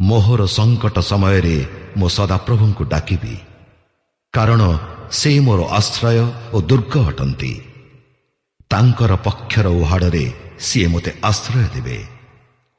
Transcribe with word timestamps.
ମୋହର 0.00 0.44
ସଙ୍କଟ 0.46 0.96
ସମୟରେ 1.00 1.56
ମୁଁ 1.96 2.08
ସଦାପ୍ରଭୁଙ୍କୁ 2.08 2.84
ଡାକିବି। 2.84 3.36
କାରଣ 4.34 4.62
ସେ 5.10 5.40
ମୋର 5.40 5.60
ଆଶ୍ରୟ 5.70 6.18
ଓ 6.52 6.60
ଦୁର୍ଗ 6.60 6.92
ଅଟନ୍ତି। 7.08 7.52
ତାଙ୍କର 8.70 9.12
ପକ୍ଷର 9.16 9.66
ଉହାଡ଼ରେ 9.66 10.24
ସିଏ 10.58 10.86
ମୋତେ 10.86 11.12
ଆଶ୍ରୟ 11.22 11.64
ଦେବେ 11.74 11.98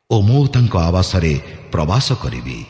ଓ 0.09 0.15
ମୁଁ 0.21 0.47
ତାଙ୍କ 0.47 0.73
ଆବାସରେ 0.77 1.33
ପ୍ରବାସ 1.71 2.13
କରିବି। 2.13 2.65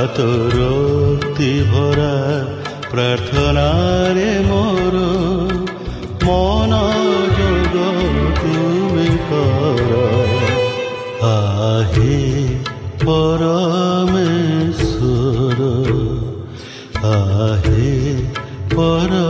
କାତରକ୍ତି 0.00 1.48
ଭରା 1.70 2.12
ପ୍ରାର୍ଥନାରେ 2.92 4.28
ମୋର 4.46 5.00
ମନ 6.22 6.78
ଯୋଗ 7.38 7.82
ତୁମେ 8.38 9.08
କର 9.26 9.98
ଆହେ 11.32 12.16
ପରମେଶ୍ୱର 13.04 14.00
ଆହେ 17.12 17.92
ପରମେଶ୍ୱର 18.74 19.29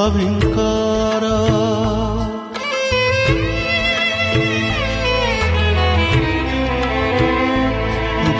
ସଭିଙ୍କର 0.00 1.26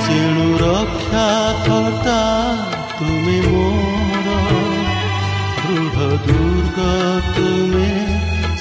ଯେଣୁ 0.05 0.47
ରକ୍ଷା 0.63 1.25
କର୍ତ୍ତା 1.67 2.17
ତୁମେ 2.93 3.37
ମୋର 3.49 4.29
ଦୃଢ଼ 5.59 6.09
ଦୁର୍ଗ 6.29 6.87
ତୁମେ 7.35 7.91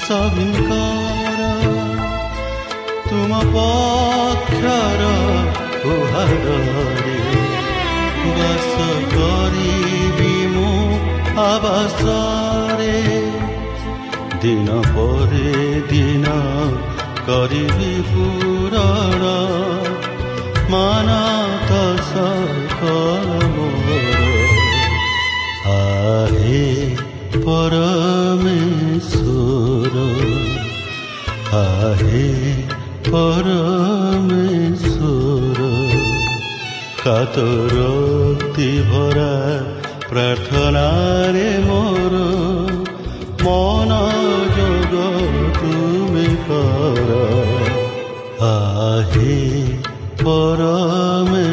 ସଭିଙ୍କର 0.04 1.48
ତୁମ 3.08 3.40
ପକ୍ଷର 3.54 5.08
ଉହାରରେ 5.94 7.16
ବାସ 8.34 8.76
କରିବି 9.14 10.34
ମୁଁ 10.54 10.80
ଆବାସରେ 11.38 12.94
ଦିନ 14.42 14.68
ପରେ 14.94 15.52
ଦିନ 15.90 16.26
କରିବି 17.26 17.92
ପୂରଣ 18.08 19.22
ମାନତ 20.72 21.70
ସକଳ 22.08 23.28
ମୋର 23.56 24.20
ଆହେ 25.72 26.66
ପରମେଶ୍ୱର 27.46 28.76
ଆହେ 31.60 32.28
ପରମେଶ୍ୱର 33.10 34.40
কাতরক্তি 37.04 38.70
ভরা 38.88 39.34
ପ୍ରାର୍ଥନାରେ 40.10 41.48
ମୋର 41.66 42.14
ମନ 43.44 43.90
ଯୋଗ 44.56 44.94
ତୁମେ 45.58 46.28
କର। 46.46 47.10
ଆହେ 48.48 49.36
ପରମେ 50.22 51.46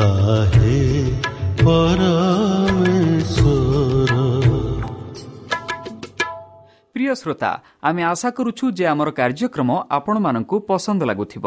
ଆହେ 0.00 0.76
ପରମେ 1.62 2.98
ପ୍ରିୟ 6.94 7.12
ଶ୍ରୋତା 7.20 7.50
ଆମେ 7.88 8.02
ଆଶା 8.12 8.28
କରୁଛୁ 8.36 8.64
ଯେ 8.78 8.84
ଆମର 8.92 9.08
କାର୍ଯ୍ୟକ୍ରମ 9.18 9.70
ଆପଣମାନଙ୍କୁ 9.96 10.56
ପସନ୍ଦ 10.68 11.00
ଲାଗୁଥିବ। 11.10 11.46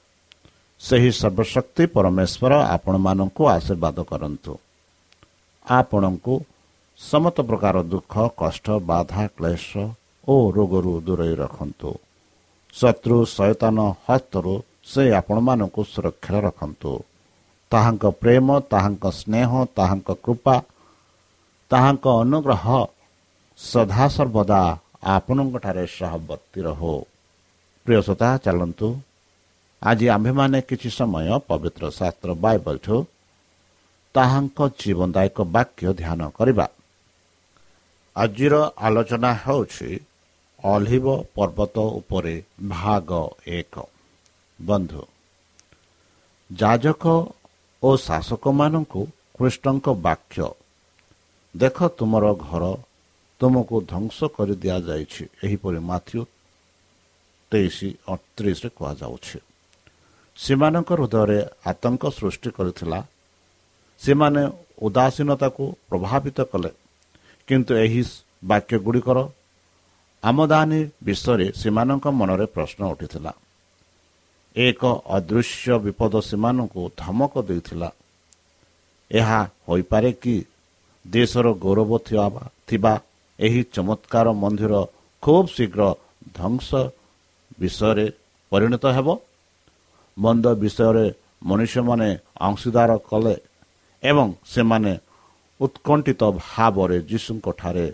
ସେହି 0.81 1.11
ସର୍ବଶକ୍ତି 1.21 1.83
ପରମେଶ୍ୱର 1.95 2.53
ଆପଣମାନଙ୍କୁ 2.75 3.43
ଆଶୀର୍ବାଦ 3.55 3.97
କରନ୍ତୁ। 4.11 4.53
ଆପଣଙ୍କୁ 5.65 6.33
ସମସ୍ତ 6.99 7.37
ପ୍ରକାର 7.49 7.75
ଦୁଃଖ 7.91 8.13
କଷ୍ଟ 8.41 8.65
ବାଧା 8.89 9.23
କ୍ଲେଶ 9.37 9.69
ଓ 10.27 10.35
ରୋଗରୁ 10.55 10.93
ଦୂରେଇ 11.07 11.35
ରଖନ୍ତୁ। 11.43 11.89
ଶତ୍ରୁ 12.73 13.17
ସୈତାନ 13.37 13.77
ହସ୍ତରୁ 14.05 14.53
ସେ 14.91 15.03
ଆପଣମାନଙ୍କୁ 15.19 15.81
ସୁରକ୍ଷାରେ 15.91 16.39
ରଖନ୍ତୁ। 16.47 16.93
ତାହାଙ୍କ 17.71 18.03
ପ୍ରେମ 18.21 18.47
ତାହାଙ୍କ 18.71 19.05
ସ୍ନେହ 19.19 19.49
ତାହାଙ୍କ 19.77 20.09
କୃପା 20.25 20.55
ତାହାଙ୍କ 21.71 22.05
ଅନୁଗ୍ରହ 22.23 22.65
ସଦାସର୍ବଦା 23.59 24.61
ଆପଣଙ୍କଠାରେ 25.15 25.85
ସହବର୍ତ୍ତୀ 25.97 26.59
ରହୁ। 26.67 26.93
ପ୍ରିୟସତା 27.85 28.29
ଚାଲନ୍ତୁ 28.45 28.87
ଆଜି 29.81 30.05
ଆମ୍ଭେମାନେ 30.15 30.59
କିଛି 30.69 30.89
ସମୟ 30.99 31.27
ପବିତ୍ର 31.49 31.83
ଶାସ୍ତ୍ର 31.99 32.29
ବାଇବଲଠୁ 32.43 32.95
ତାହାଙ୍କ 34.15 34.59
ଜୀବନଦାୟକ 34.81 35.37
ବାକ୍ୟ 35.55 35.85
ଧ୍ୟାନ 36.01 36.21
କରିବା। 36.37 36.67
ଆଜିର 38.15 38.55
ଆଲୋଚନା 38.85 39.31
ହେଉଛି 39.43 39.89
ଅଲିଭ 40.63 41.05
ପର୍ବତ 41.35 41.75
ଉପରେ 41.99 42.35
ଭାଗ 42.75 43.09
ଏକ। 43.59 43.75
ବନ୍ଧୁ 44.59 45.03
ଯାଜକ 46.49 47.03
ଓ 47.83 47.89
ଶାସକମାନଙ୍କୁ 48.07 49.01
କୃଷ୍ଣଙ୍କ 49.37 49.87
ବାକ୍ୟ 50.07 50.47
ଦେଖ 51.55 51.77
ତୁମର 51.97 52.25
ଘର 52.45 52.63
ତୁମକୁ 53.41 53.75
ଧ୍ୱଂସ 53.91 54.17
କରିଦିଆଯାଇଛି 54.35 55.23
ଏହିପରି 55.45 55.79
ମାଥ୍ୟୁ 55.91 56.21
ତେଇଶ 57.51 57.77
ଅଠତିରିଶରେ 58.13 58.69
କୁହାଯାଉଛି। 58.77 59.37
ସେମାନଙ୍କ 60.35 60.91
ହୃଦୟରେ 60.93 61.45
ଆତଙ୍କ 61.65 62.03
ସୃଷ୍ଟି 62.09 62.49
କରିଥିଲା। 62.51 62.99
ସେମାନେ 63.99 64.51
ଉଦାସୀନତାକୁ 64.81 65.63
ପ୍ରଭାବିତ 65.89 66.41
କଲେ। 66.41 66.71
କିନ୍ତୁ 67.47 67.73
ଏହି 67.75 68.03
ବାକ୍ୟ 68.43 68.79
ଗୁଡ଼ିକର 68.79 69.29
ଆମଦାନୀ 70.23 70.89
ବିଷୟରେ 71.03 71.51
ସେମାନଙ୍କ 71.51 72.07
ମନରେ 72.07 72.45
ପ୍ରଶ୍ନ 72.45 72.81
ଉଠିଥିଲା। 72.91 73.33
ଏକ 74.55 74.85
ଅଦୃଶ୍ୟ 75.05 75.79
ବିପଦ 75.79 76.13
ସେମାନଙ୍କୁ 76.21 76.91
ଧମକ 76.97 77.33
ଦେଇଥିଲା। 77.41 77.89
ଏହା 79.11 79.49
ହୋଇପାରେ 79.69 80.11
କି? 80.13 80.45
ଦେଶର 81.07 81.53
ଗୌରବ 81.53 81.91
ଥିବା 82.67 82.93
ଏହି 83.39 83.63
ଚମତ୍କାର 83.73 84.27
ମନ୍ଦିର 84.31 84.73
ଖୁବ୍ 85.23 85.47
ଶୀଘ୍ର 85.47 85.95
ଧ୍ୱଂସ 86.37 86.69
ବିଷୟରେ 87.59 88.11
ପରିଣତ 88.49 88.85
ହେବ। 88.85 89.17
ମନ୍ଦ 90.17 90.45
ବିଷୟରେ 90.61 91.05
ମନୁଷ୍ୟମାନେ 91.43 92.09
ଅଂଶୀଦାର 92.39 92.91
କଲେ 93.09 93.35
ଏବଂ 94.03 94.27
ସେମାନେ 94.45 94.93
ଉତ୍କଣ୍ଠିତ 95.59 96.21
ଭାବରେ 96.39 96.97
ଯୀଶୁଙ୍କଠାରେ 97.09 97.85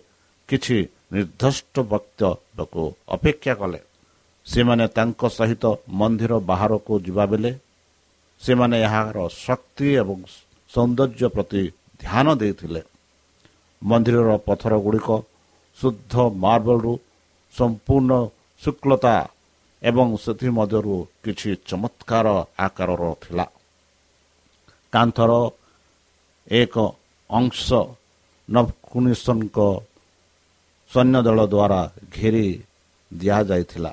କିଛି 0.50 0.78
ନିର୍ଦ୍ଦିଷ୍ଟ 1.14 1.76
ବକ୍ତବ୍ୟକୁ 1.92 2.84
ଅପେକ୍ଷା 3.10 3.54
କଲେ 3.56 3.80
ସେମାନେ 4.46 4.86
ତାଙ୍କ 4.96 5.22
ସହିତ 5.30 5.64
ମନ୍ଦିର 6.00 6.34
ବାହାରକୁ 6.50 6.94
ଯିବାବେଳେ 7.06 7.52
ସେମାନେ 8.42 8.78
ଏହାର 8.84 9.18
ଶକ୍ତି 9.38 9.88
ଏବଂ 10.02 10.20
ସୌନ୍ଦର୍ଯ୍ୟ 10.70 11.28
ପ୍ରତି 11.30 11.64
ଧ୍ୟାନ 12.00 12.28
ଦେଇଥିଲେ 12.36 12.82
ମନ୍ଦିରର 13.82 14.32
ପଥର 14.46 14.74
ଗୁଡ଼ିକ 14.80 15.10
ଶୁଦ୍ଧ 15.78 16.14
ମାର୍ବଲରୁ 16.38 16.94
ସମ୍ପୂର୍ଣ୍ଣ 17.54 18.12
ଶୁକ୍ଲତା 18.62 19.16
ଏବଂ 19.82 20.08
ସେଥିମଧ୍ୟରୁ 20.18 20.96
କିଛି 21.24 21.50
ଚମତ୍କାର 21.68 22.28
ଆକାରର 22.58 23.04
ଥିଲା। 23.22 23.46
କାନ୍ଥର 24.94 25.32
ଏକ 26.52 26.76
ଅଂଶ 27.30 27.68
ନବକୁନିସଙ୍କ 28.50 29.58
ସୈନ୍ୟ 30.92 31.20
ଦଳ 31.28 31.40
ଦ୍ୱାରା 31.46 31.82
ଘେରି 32.14 32.48
ଦିଆଯାଇଥିଲା। 33.12 33.92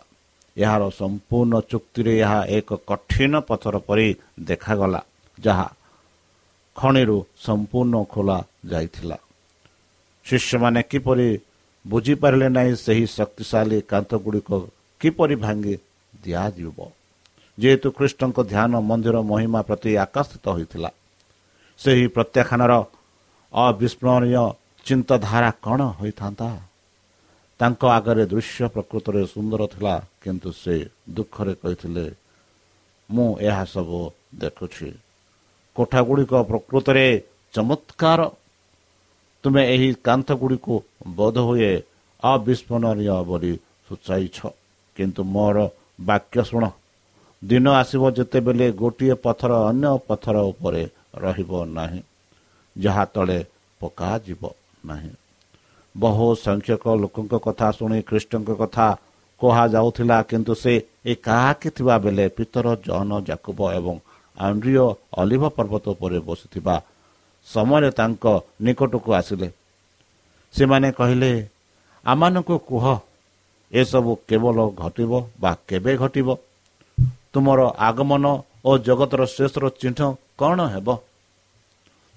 ଏହାର 0.56 0.82
ସମ୍ପୂର୍ଣ୍ଣ 1.00 1.54
ଚୁକ୍ତିରେ 1.70 2.12
ଏହା 2.20 2.40
ଏକ 2.58 2.68
କଠିନ 2.86 3.32
ପଥର 3.48 3.74
ପରି 3.78 4.08
ଦେଖାଗଲା 4.40 5.00
ଯାହା 5.38 5.68
ଖଣିରୁ 6.76 7.18
ସମ୍ପୂର୍ଣ୍ଣ 7.46 7.94
ଖୋଲା 8.04 8.38
ଯାଇଥିଲା। 8.72 9.18
ଶିଷ୍ୟମାନେ 10.26 10.80
କିପରି 10.82 11.28
ବୁଝିପାରିଲେ 11.84 12.48
ନାହିଁ 12.48 12.72
ସେହି 12.76 13.06
ଶକ୍ତିଶାଳୀ 13.06 13.78
କାନ୍ଥ 13.82 14.10
ଗୁଡ଼ିକ 14.14 14.50
କିପରି 15.04 15.36
ଭାଙ୍ଗି 15.36 15.74
ଦିଆଯିବ? 16.24 16.78
ଯେହେତୁ 17.58 17.88
କୃଷ୍ଣଙ୍କ 17.92 18.38
ଧ୍ୟାନ 18.52 18.72
ମନ୍ଦିର 18.88 19.16
ମହିମା 19.30 19.60
ପ୍ରତି 19.68 19.90
ଆକର୍ଷିତ 20.04 20.44
ହୋଇଥିଲା 20.56 20.90
ସେହି 21.80 22.06
ପ୍ରତ୍ୟାଖ୍ୟାନର 22.14 22.72
ଅବିସ୍ମରଣୀୟ 23.52 24.44
ଚିନ୍ତାଧାରା 24.86 25.50
କ'ଣ 25.64 25.80
ହୋଇଥାନ୍ତା? 25.98 26.48
ତାଙ୍କ 27.60 27.82
ଆଗରେ 27.98 28.24
ଦୃଶ୍ୟ 28.26 28.66
ପ୍ରକୃତରେ 28.74 29.22
ସୁନ୍ଦର 29.26 29.62
ଥିଲା 29.66 29.94
କିନ୍ତୁ 30.22 30.50
ସେ 30.52 30.74
ଦୁଃଖରେ 31.16 31.54
କହିଥିଲେ 31.62 32.06
ମୁଁ 33.10 33.28
ଏହା 33.48 33.64
ସବୁ 33.64 34.00
ଦେଖୁଛି। 34.38 34.88
କୋଠା 35.76 36.00
ଗୁଡ଼ିକ 36.08 36.32
ପ୍ରକୃତରେ 36.50 37.06
ଚମତ୍କାର। 37.54 38.20
ତୁମେ 39.44 39.62
ଏହି 39.74 39.88
କାନ୍ଥ 40.06 40.28
ଗୁଡ଼ିକୁ 40.32 40.74
ବୋଧ 41.16 41.36
ହୁଏ 41.38 41.72
ଅବିସ୍ମରଣୀୟ 42.22 43.16
ବୋଲି 43.28 43.52
ସୂଚାଇଛ। 43.86 44.38
କିନ୍ତୁ 44.96 45.22
ମୋର 45.34 45.56
ବାକ୍ୟ 46.08 46.38
ଶୁଣ। 46.50 46.64
ଦିନ 47.42 47.66
ଆସିବ 47.80 48.02
ଯେତେବେଳେ 48.16 48.66
ଗୋଟିଏ 48.72 49.14
ପଥର 49.24 49.52
ଅନ୍ୟ 49.70 49.90
ପଥର 50.08 50.36
ଉପରେ 50.52 50.82
ରହିବ 51.24 51.52
ନାହିଁ 51.76 52.00
ଯାହା 52.76 53.04
ତଳେ 53.14 53.38
ପକାଯିବ 53.80 54.42
ନାହିଁ। 54.84 55.12
ବହୁ 55.94 56.26
ସଂଖ୍ୟକ 56.36 56.84
ଲୋକଙ୍କ 57.02 57.32
କଥା 57.46 57.68
ଶୁଣି 57.76 57.98
ଖ୍ରୀଷ୍ଟଙ୍କ 58.08 58.50
କଥା 58.62 58.86
କୁହାଯାଉଥିଲା 59.40 60.18
କିନ୍ତୁ 60.30 60.52
ସେ 60.54 60.74
ଏକାକି 61.12 61.68
ଥିବା 61.76 61.94
ବେଳେ 62.04 62.26
ପିତର 62.36 62.66
ଜହନ 62.86 63.10
ଜାକୁବ 63.28 63.58
ଏବଂ 63.78 63.96
ଆଣ୍ଡ୍ରିଓ 64.36 64.86
ଅଲିଭ 65.20 65.42
ପର୍ବତ 65.56 65.84
ଉପରେ 65.94 66.18
ବସିଥିବା 66.28 66.76
ସମୟରେ 67.46 67.90
ତାଙ୍କ 67.98 68.24
ନିକଟକୁ 68.64 69.10
ଆସିଲେ। 69.20 69.48
ସେମାନେ 70.54 70.88
କହିଲେ 70.98 71.32
ଆମମାନଙ୍କୁ 72.06 72.56
କୁହ 72.70 72.84
ଏସବୁ 73.80 74.12
କେବଳ 74.28 74.58
ଘଟିବ 74.82 75.12
ବା 75.42 75.52
କେବେ 75.68 75.92
ଘଟିବ 76.02 76.28
ତୁମର 77.32 77.60
ଆଗମନ 77.88 78.24
ଓ 78.68 78.70
ଜଗତର 78.86 79.22
ଶେଷର 79.36 79.64
ଚିହ୍ନ 79.80 80.00
କ'ଣ 80.40 80.58
ହେବ 80.74 80.88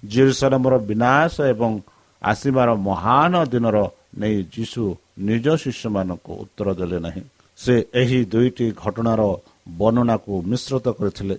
ଜିରୁସାଲାମର 0.02 0.74
ବିନାଶ 0.88 1.34
ଏବଂ 1.52 1.72
ଆସିବାର 2.22 2.68
ମହାନ 2.88 3.34
ଦିନର 3.52 3.78
ନେଇ 4.20 4.38
ଯୀଶୁ 4.54 4.82
ନିଜ 5.28 5.46
ଶିଷ୍ୟମାନଙ୍କୁ 5.62 6.32
ଉତ୍ତର 6.42 6.68
ଦେଲେ 6.78 6.98
ନାହିଁ। 7.06 7.22
ସେ 7.58 7.74
ଏହି 8.00 8.20
ଦୁଇଟି 8.32 8.66
ଘଟଣାର 8.82 9.22
ବର୍ଣ୍ଣନାକୁ 9.78 10.32
ମିଶ୍ରିତ 10.50 10.86
କରିଥିଲେ। 10.98 11.36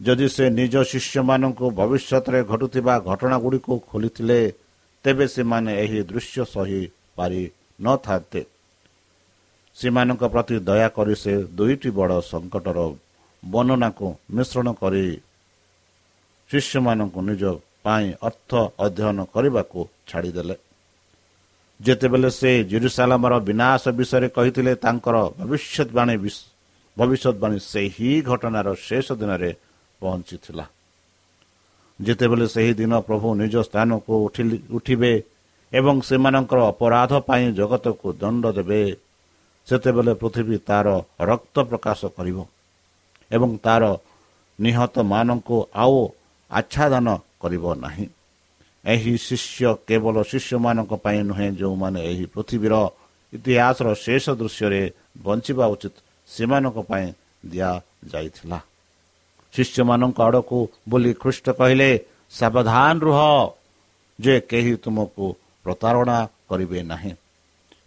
ଯଦି 0.00 0.26
ସେ 0.36 0.44
ନିଜ 0.60 0.74
ଶିଷ୍ୟମାନଙ୍କୁ 0.90 1.66
ଭବିଷ୍ୟତରେ 1.78 2.40
ଘଟୁଥିବା 2.50 2.94
ଘଟଣା 3.10 3.36
ଗୁଡ଼ିକୁ 3.44 3.72
ଖୋଲିଥିଲେ 3.90 4.40
ତେବେ 5.04 5.26
ସେମାନେ 5.34 5.72
ଏହି 5.84 6.00
ଦୃଶ୍ୟ 6.10 6.38
ସହି 6.54 6.82
ପାରି 7.16 7.42
ନଥାନ୍ତେ 7.84 8.40
ସେମାନଙ୍କ 9.76 10.22
ପ୍ରତି 10.34 10.56
ଦୟାକରି 10.68 11.14
ସେ 11.22 11.32
ଦୁଇଟି 11.56 11.90
ବଡ଼ 11.98 12.16
ସଙ୍କଟର 12.30 12.78
ବର୍ଣ୍ଣନାକୁ 13.42 14.06
ମିଶ୍ରଣ 14.36 14.68
କରି 14.80 15.06
ଶିଷ୍ୟମାନଙ୍କୁ 16.50 17.20
ନିଜ 17.28 17.42
ପାଇଁ 17.84 18.06
ଅର୍ଥ 18.28 18.50
ଅଧ୍ୟୟନ 18.84 19.18
କରିବାକୁ 19.34 19.80
ଛାଡ଼ିଦେଲେ। 20.08 20.56
ଯେତେବେଳେ 21.80 22.30
ସେ 22.40 22.50
ଜିରୁସାଲାମର 22.70 23.34
ବିନାଶ 23.48 23.82
ବିଷୟରେ 23.98 24.28
କହିଥିଲେ 24.36 24.72
ତାଙ୍କର 24.84 25.16
ଭବିଷ୍ୟତବାଣୀ 25.40 26.16
ଭବିଷ୍ୟତବାଣୀ 26.96 27.58
ସେହି 27.72 28.10
ଘଟଣାର 28.30 28.68
ଶେଷ 28.86 29.06
ଦିନରେ 29.20 29.50
ପହଞ୍ଚିଥିଲା। 30.02 30.64
ଯେତେବେଳେ 31.98 32.46
ସେହି 32.54 32.72
ଦିନ 32.80 32.92
ପ୍ରଭୁ 33.08 33.28
ନିଜ 33.42 33.54
ସ୍ଥାନକୁ 33.68 34.14
ଉଠିବେ 34.76 35.12
ଏବଂ 35.72 35.96
ସେମାନଙ୍କର 36.08 36.60
ଅପରାଧ 36.72 37.12
ପାଇଁ 37.28 37.44
ଜଗତକୁ 37.58 38.06
ଦଣ୍ଡ 38.22 38.44
ଦେବେ 38.58 38.82
ସେତେବେଳେ 39.68 40.12
ପୃଥିବୀ 40.14 40.56
ତାର 40.68 40.86
ରକ୍ତ 41.20 41.56
ପ୍ରକାଶ 41.70 42.00
କରିବ 42.16 42.38
ଏବଂ 43.30 43.50
ତାର 43.64 43.82
ନିହତମାନଙ୍କୁ 44.58 45.56
ଆଉ 45.74 45.96
ଆଚ୍ଛାଦନ 46.50 47.08
କରିବ 47.42 47.64
ନାହିଁ। 47.74 48.06
ଏହି 48.84 49.14
ଶିଷ୍ୟ 49.18 49.68
କେବଳ 49.88 50.16
ଶିଷ୍ୟମାନଙ୍କ 50.30 50.92
ପାଇଁ 51.04 51.20
ନୁହେଁ 51.28 51.48
ଯେଉଁମାନେ 51.60 52.00
ଏହି 52.10 52.24
ପୃଥିବୀର 52.34 52.74
ଇତିହାସର 53.32 53.88
ଶେଷ 54.04 54.24
ଦୃଶ୍ୟରେ 54.40 54.82
ବଞ୍ଚିବା 55.24 55.64
ଉଚିତ 55.74 55.94
ସେମାନଙ୍କ 56.28 56.78
ପାଇଁ 56.90 57.06
ଦିଆଯାଇଥିଲା। 57.50 58.58
ଶିଷ୍ୟମାନଙ୍କ 59.54 60.18
ଆଡ଼କୁ 60.26 60.58
ବୋଲି 60.88 61.12
ଖ୍ରୀଷ୍ଟ 61.22 61.46
କହିଲେ 61.58 61.90
ସାବଧାନ 62.30 62.94
ରୁହ 63.06 63.20
ଯେ 64.18 64.34
କେହି 64.50 64.72
ତୁମକୁ 64.84 65.24
ପ୍ରତାରଣା 65.64 66.18
କରିବେ 66.48 66.80
ନାହିଁ। 66.92 67.12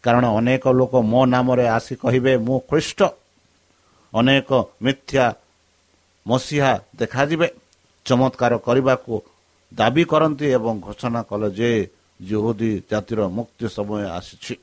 କାରଣ 0.07 0.25
ଅନେକ 0.39 0.63
ଲୋକ 0.79 0.93
ମୋ 1.11 1.21
ନାମରେ 1.25 1.65
ଆସି 1.67 1.93
କହିବେ 2.03 2.33
ମୁଁ 2.37 2.57
ଖ୍ରୀଷ୍ଟ। 2.69 2.99
ଅନେକ 4.13 4.49
ମିଥ୍ୟା 4.81 5.25
ମସିହା 6.27 6.71
ଦେଖାଯିବେ। 6.99 7.47
ଚମତ୍କାର 8.05 8.53
କରିବାକୁ 8.67 9.13
ଦାବି 9.73 10.03
କରନ୍ତି 10.11 10.45
ଏବଂ 10.57 10.75
ଘୋଷଣା 10.85 11.21
କଲେ 11.29 11.49
ଯେ 11.59 11.71
ଜୁହୁଦୀ 12.19 12.71
ଜାତିର 12.89 13.19
ମୁକ୍ତି 13.37 13.65
ସମୟ 13.67 14.03
ଆସିଛି। 14.17 14.55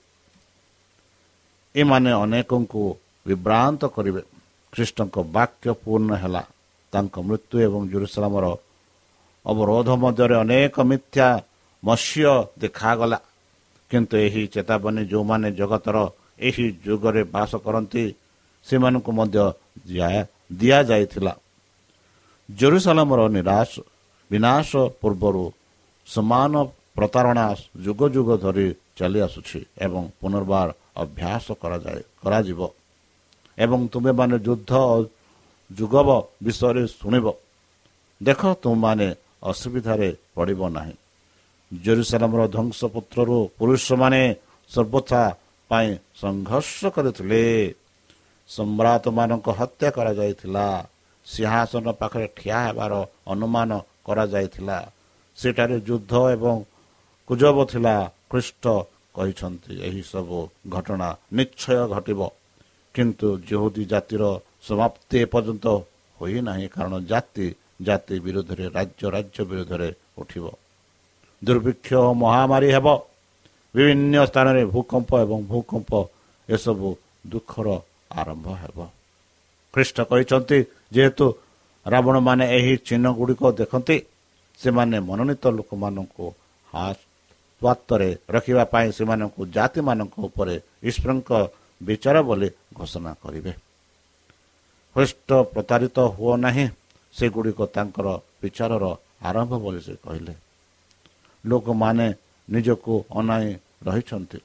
ଏମାନେ 1.76 2.10
ଅନେକଙ୍କୁ 2.24 2.82
ବିଭ୍ରାନ୍ତ 3.26 3.82
କରିବେ। 3.96 4.22
ଖ୍ରୀଷ୍ଟଙ୍କ 4.72 5.16
ବାକ୍ୟ 5.36 5.66
ପୂର୍ଣ୍ଣ 5.84 6.10
ହେଲା। 6.14 6.42
ତାଙ୍କ 6.92 7.14
ମୃତ୍ୟୁ 7.28 7.56
ଏବଂ 7.66 7.80
ଜୁରୁସଲାମର 7.92 8.46
ଅବରୋଧ 9.44 9.88
ମଧ୍ୟରେ 10.02 10.34
ଅନେକ 10.34 10.76
ମିଥ୍ୟା 10.90 11.28
ମତ୍ସ୍ୟ 11.84 12.32
ଦେଖାଗଲା। 12.58 13.18
କିନ୍ତୁ 13.90 14.14
ଏହି 14.26 14.42
ଚେତାବନୀ 14.54 15.02
ଯେଉଁମାନେ 15.10 15.48
ଜଗତର 15.60 15.96
ଏହି 16.48 16.66
ଯୁଗରେ 16.86 17.22
ବାସ 17.34 17.52
କରନ୍ତି 17.64 18.04
ସେମାନଙ୍କୁ 18.66 19.10
ମଧ୍ୟ 19.18 19.38
ଦିଆଯାଇଥିଲା। 20.58 21.34
ଜେରୁସାଲାମର 22.48 23.20
ନିରାଶ 23.36 23.72
ବିନାଶ 24.30 24.70
ପୂର୍ବରୁ 25.00 25.44
ସମାନ 26.06 26.52
ପ୍ରତାରଣା 26.96 27.46
ଯୁଗ 27.84 28.00
ଯୁଗ 28.14 28.28
ଧରି 28.44 28.66
ଚାଲି 28.98 29.18
ଆସୁଛି 29.26 29.60
ଏବଂ 29.86 30.02
ପୁନର୍ବାର 30.20 30.68
ଅଭ୍ୟାସ 31.02 31.46
କରାଯାଏ 31.62 32.02
କରାଯିବ। 32.22 32.60
ଏବଂ 33.58 33.80
ତୁମେମାନେ 33.92 34.36
ଯୁଦ୍ଧ 34.46 34.72
ଯୁଗବ 35.70 36.08
ବିଷୟରେ 36.44 36.84
ଶୁଣିବ। 36.98 37.26
ଦେଖ 38.20 38.40
ତୁମମାନେ 38.62 39.08
ଅସୁବିଧାରେ 39.50 40.08
ପଡ଼ିବ 40.34 40.60
ନାହିଁ। 40.76 40.94
ଜେରୁସାଲାମର 41.82 42.42
ଧ୍ୱଂସପତ୍ରରୁ 42.48 43.38
ପୁରୁଷମାନେ 43.58 44.22
ସର୍ବଥା 44.70 45.22
ପାଇଁ 45.70 45.88
ସଂଘର୍ଷ 46.22 46.80
କରିଥିଲେ। 46.96 47.74
ସମ୍ରାଟମାନଙ୍କ 48.48 49.46
ହତ୍ୟା 49.58 49.88
କରାଯାଇଥିଲା। 49.90 50.66
ସିଂହାସନ 51.26 51.86
ପାଖରେ 52.00 52.26
ଠିଆ 52.36 52.58
ହେବାର 52.66 52.92
ଅନୁମାନ 53.26 53.70
କରାଯାଇଥିଲା। 54.06 54.78
ସେଠାରେ 55.36 55.76
ଯୁଦ୍ଧ 55.80 56.12
ଏବଂ 56.36 56.56
କୁଜବ 57.28 57.56
ଥିଲା 57.64 57.96
ଖ୍ରୀଷ୍ଟ 58.30 58.64
କହିଛନ୍ତି। 59.14 59.72
ଏହିସବୁ 59.88 60.38
ଘଟଣା 60.68 61.08
ନିଶ୍ଚୟ 61.32 61.88
ଘଟିବ। 61.94 62.20
କିନ୍ତୁ 62.94 63.28
ଯେଉଁଦି 63.48 63.84
ଜାତିର 63.84 64.22
ସମାପ୍ତି 64.62 65.16
ଏପର୍ଯ୍ୟନ୍ତ 65.18 65.66
ହୋଇନାହିଁ 66.20 66.68
କାରଣ 66.68 66.94
ଜାତି 67.10 67.46
ଜାତି 67.82 68.14
ବିରୋଧରେ 68.20 68.66
ରାଜ୍ୟ 68.68 69.04
ରାଜ୍ୟ 69.10 69.40
ବିରୋଧରେ 69.44 69.88
ଉଠିବ। 70.18 70.44
ଦୁର୍ଭିକ୍ଷ 71.42 71.90
ମହାମାରୀ 72.22 72.68
ହେବ 72.76 72.86
ବିଭିନ୍ନ 73.74 74.14
ସ୍ଥାନରେ 74.30 74.62
ଭୂକମ୍ପ 74.74 75.10
ଏବଂ 75.24 75.38
ଭୂକମ୍ପ 75.50 75.92
ଏସବୁ 76.48 76.88
ଦୁଃଖର 77.32 77.68
ଆରମ୍ଭ 78.20 78.46
ହେବ 78.62 78.78
ଖ୍ରୀଷ୍ଟ 79.74 79.96
କହିଛନ୍ତି 80.10 80.58
ଯେହେତୁ 80.94 81.26
ରାବଣମାନେ 81.86 82.44
ଏହି 82.56 82.74
ଚିହ୍ନ 82.86 83.06
ଗୁଡ଼ିକ 83.18 83.42
ଦେଖନ୍ତି 83.60 83.96
ସେମାନେ 84.60 84.96
ମନୋନୀତ 85.08 85.44
ଲୋକମାନଙ୍କୁ 85.58 86.26
ସ୍ୱାତ୍ତରେ 87.62 88.08
ରଖିବା 88.34 88.64
ପାଇଁ 88.72 88.88
ସେମାନଙ୍କୁ 88.96 89.40
ଜାତିମାନଙ୍କ 89.56 90.14
ଉପରେ 90.28 90.54
ଈଶ୍ୱରଙ୍କ 90.88 91.30
ବିଚାର 91.80 92.16
ବୋଲି 92.28 92.48
ଘୋଷଣା 92.78 93.12
କରିବେ। 93.22 93.52
ଖ୍ରୀଷ୍ଟ 94.96 95.28
ପ୍ରତାରିତ 95.52 95.98
ହୁଅ 96.16 96.34
ନାହିଁ 96.44 96.66
ସେଗୁଡ଼ିକ 97.14 97.60
ତାଙ୍କର 97.74 98.06
ବିଚାରର 98.42 98.84
ଆରମ୍ଭ 99.28 99.52
ବୋଲି 99.64 99.80
ସେ 99.86 99.94
କହିଲେ। 100.04 100.34
ଲୋକମାନେ 101.44 102.06
ନିଜକୁ 102.48 102.94
ଅନାଇ 103.18 103.48
ରହିଛନ୍ତି। 103.86 104.38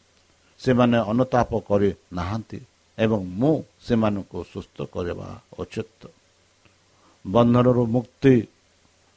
ସେମାନେ 0.60 0.98
ଅନୁତାପ 1.12 1.51
କରି 1.70 1.89
ନାହାନ୍ତି 2.13 2.60
ଏବଂ 2.98 3.20
ମୁଁ 3.39 3.56
ସେମାନଙ୍କୁ 3.86 4.39
ସୁସ୍ଥ 4.53 4.77
କରିବା 4.94 5.27
ଉଚିତ। 5.60 6.01
ବନ୍ଧନରୁ 7.25 7.84
ମୁକ୍ତି 7.96 8.36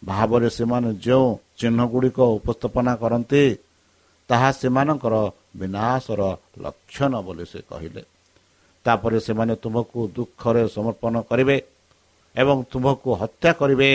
ଭାବରେ 0.03 0.49
ସେମାନେ 0.59 0.91
ଯେଉଁ 1.05 1.29
ଚିହ୍ନ 1.59 1.81
ଗୁଡ଼ିକ 1.93 2.19
ଉପସ୍ଥାପନା 2.39 2.93
କରନ୍ତି 3.03 3.43
ତାହା 4.31 4.51
ସେମାନଙ୍କର 4.53 5.15
ବିନାଶର 5.61 6.21
ଲକ୍ଷଣ 6.65 7.12
ବୋଲି 7.27 7.45
ସେ 7.53 7.61
କହିଲେ। 7.71 8.03
ତାପରେ 8.87 9.19
ସେମାନେ 9.27 9.55
ତୁମକୁ 9.62 10.01
ଦୁଃଖରେ 10.17 10.62
ସମର୍ପଣ 10.77 11.15
କରିବେ 11.31 11.57
ଏବଂ 12.35 12.57
ତୁମକୁ 12.73 13.09
ହତ୍ୟା 13.21 13.51
କରିବେ। 13.61 13.91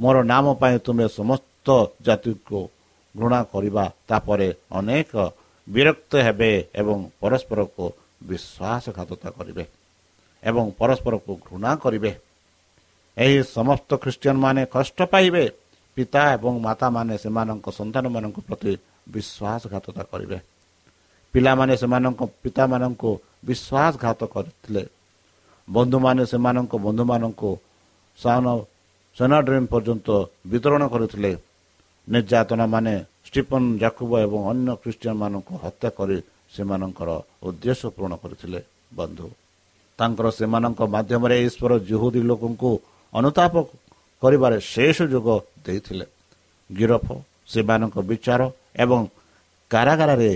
ମୋର 0.00 0.16
ନାମ 0.32 0.46
ପାଇଁ 0.60 0.76
ତୁମେ 0.86 1.06
ସମସ୍ତ 1.18 1.66
ଜାତିକୁ 2.06 2.58
ଘୃଣା 3.14 3.40
କରିବା 3.52 3.84
ତାପରେ 4.08 4.48
ଅନେକ 4.78 5.12
ବିରକ୍ତ 5.66 6.12
ହେବେ 6.26 6.50
ଏବଂ 6.80 6.98
ପରସ୍ପରକୁ 7.20 7.84
ବିଶ୍ୱାସଘାତତା 8.28 9.28
କରିବେ 9.36 9.64
ଏବଂ 10.42 10.64
ପରସ୍ପରକୁ 10.78 11.32
ଘୃଣା 11.48 11.70
କରିବେ। 11.84 12.12
ଏହି 13.16 13.38
ସମସ୍ତ 13.56 13.90
ଖ୍ରୀଷ୍ଟିଆନ 14.02 14.36
ମାନେ 14.44 14.62
କଷ୍ଟ 14.74 14.98
ପାଇବେ। 15.12 15.44
ପିତା 15.96 16.22
ଏବଂ 16.36 16.54
ମାତାମାନେ 16.66 17.14
ସେମାନଙ୍କ 17.24 17.66
ସନ୍ତାନମାନଙ୍କ 17.78 18.38
ପ୍ରତି 18.48 18.72
ବିଶ୍ୱାସଘାତତା 19.14 20.02
କରିବେ। 20.12 20.38
ପିଲାମାନେ 21.34 21.74
ସେମାନଙ୍କ 21.82 22.20
ପିତାମାନଙ୍କୁ 22.42 23.10
ବିଶ୍ୱାସଘାତ 23.48 24.20
କରିଥିଲେ। 24.34 24.82
ବନ୍ଧୁମାନେ 25.68 26.22
ସେମାନଙ୍କ 26.32 26.72
ବନ୍ଧୁମାନଙ୍କୁ 26.86 27.50
ସେନାଡ୍ରିମ୍ 29.16 29.66
ପର୍ଯ୍ୟନ୍ତ 29.72 30.08
ବିତରଣ 30.50 30.82
କରିଥିଲେ। 30.92 31.32
ନିର୍ଯାତନା 32.08 32.64
ମାନେ 32.74 32.94
ଷ୍ଟିଫନ୍ 33.26 33.68
ଜାକୁବ 33.82 34.10
ଏବଂ 34.26 34.40
ଅନ୍ୟ 34.52 34.70
ଖ୍ରୀଷ୍ଟିଆନ 34.82 35.14
ମାନଙ୍କୁ 35.22 35.54
ହତ୍ୟା 35.64 35.88
କରି 35.98 36.16
ସେମାନଙ୍କର 36.54 37.10
ଉଦ୍ଦେଶ୍ୟ 37.46 37.86
ପୂରଣ 37.94 38.12
କରିଥିଲେ 38.22 38.60
ବନ୍ଧୁ। 38.94 39.28
ତାଙ୍କର 39.98 40.26
ସେମାନଙ୍କ 40.38 40.80
ମାଧ୍ୟମରେ 40.94 41.36
ଈଶ୍ୱର 41.46 41.72
ଜୁହୁଦୀ 41.88 42.20
ଲୋକଙ୍କୁ 42.30 42.70
ଅନୁତାପ 43.12 43.54
କରିବାରେ 44.22 44.56
ଶେଷ 44.72 44.98
ଯୋଗ 45.12 45.28
ଦେଇଥିଲେ। 45.64 46.06
ଗିରଫ 46.70 47.06
ସେମାନଙ୍କ 47.52 47.96
ବିଚାର 48.10 48.40
ଏବଂ 48.84 49.00
କାରାଗାରରେ 49.70 50.32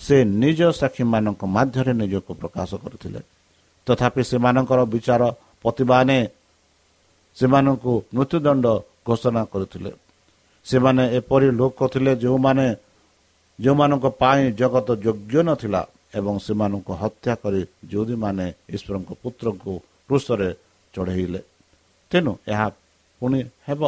ସେ 0.00 0.16
ନିଜ 0.42 0.60
ସାକ୍ଷୀମାନଙ୍କ 0.80 1.42
ମାଧ୍ୟମରେ 1.56 1.92
ନିଜକୁ 2.02 2.32
ପ୍ରକାଶ 2.42 2.70
କରିଥିଲେ। 2.82 3.20
ତଥାପି 3.86 4.22
ସେମାନଙ୍କର 4.30 4.80
ବିଚାର 4.94 5.22
ପ୍ରତିମାନେ 5.62 6.18
ସେମାନଙ୍କୁ 7.36 7.92
ମୃତ୍ୟୁଦଣ୍ଡ 8.14 8.66
ଘୋଷଣା 9.06 9.42
କରିଥିଲେ। 9.52 9.90
ସେମାନେ 10.64 11.04
ଏପରି 11.18 11.48
ଲୋକ 11.60 11.78
ଥିଲେ 11.92 12.12
ଯେଉଁମାନେ 12.16 12.66
ଯେଉଁମାନଙ୍କ 13.58 14.06
ପାଇଁ 14.20 14.42
ଜଗତ 14.60 14.88
ଯୋଗ୍ୟ 15.04 15.40
ନଥିଲା 15.48 15.82
ଏବଂ 16.18 16.34
ସେମାନଙ୍କୁ 16.46 16.92
ହତ୍ୟା 17.02 17.34
କରି 17.42 17.60
ଯେଉଁଦୀମାନେ 17.90 18.46
ଈଶ୍ୱରଙ୍କ 18.74 19.10
ପୁତ୍ରଙ୍କୁ 19.22 19.72
କୃଷରେ 20.08 20.50
ଚଢ଼େଇଲେ। 20.94 21.40
ତେଣୁ 22.10 22.32
ଏହା 22.52 22.66
ପୁଣି 23.20 23.40
ହେବ। 23.66 23.82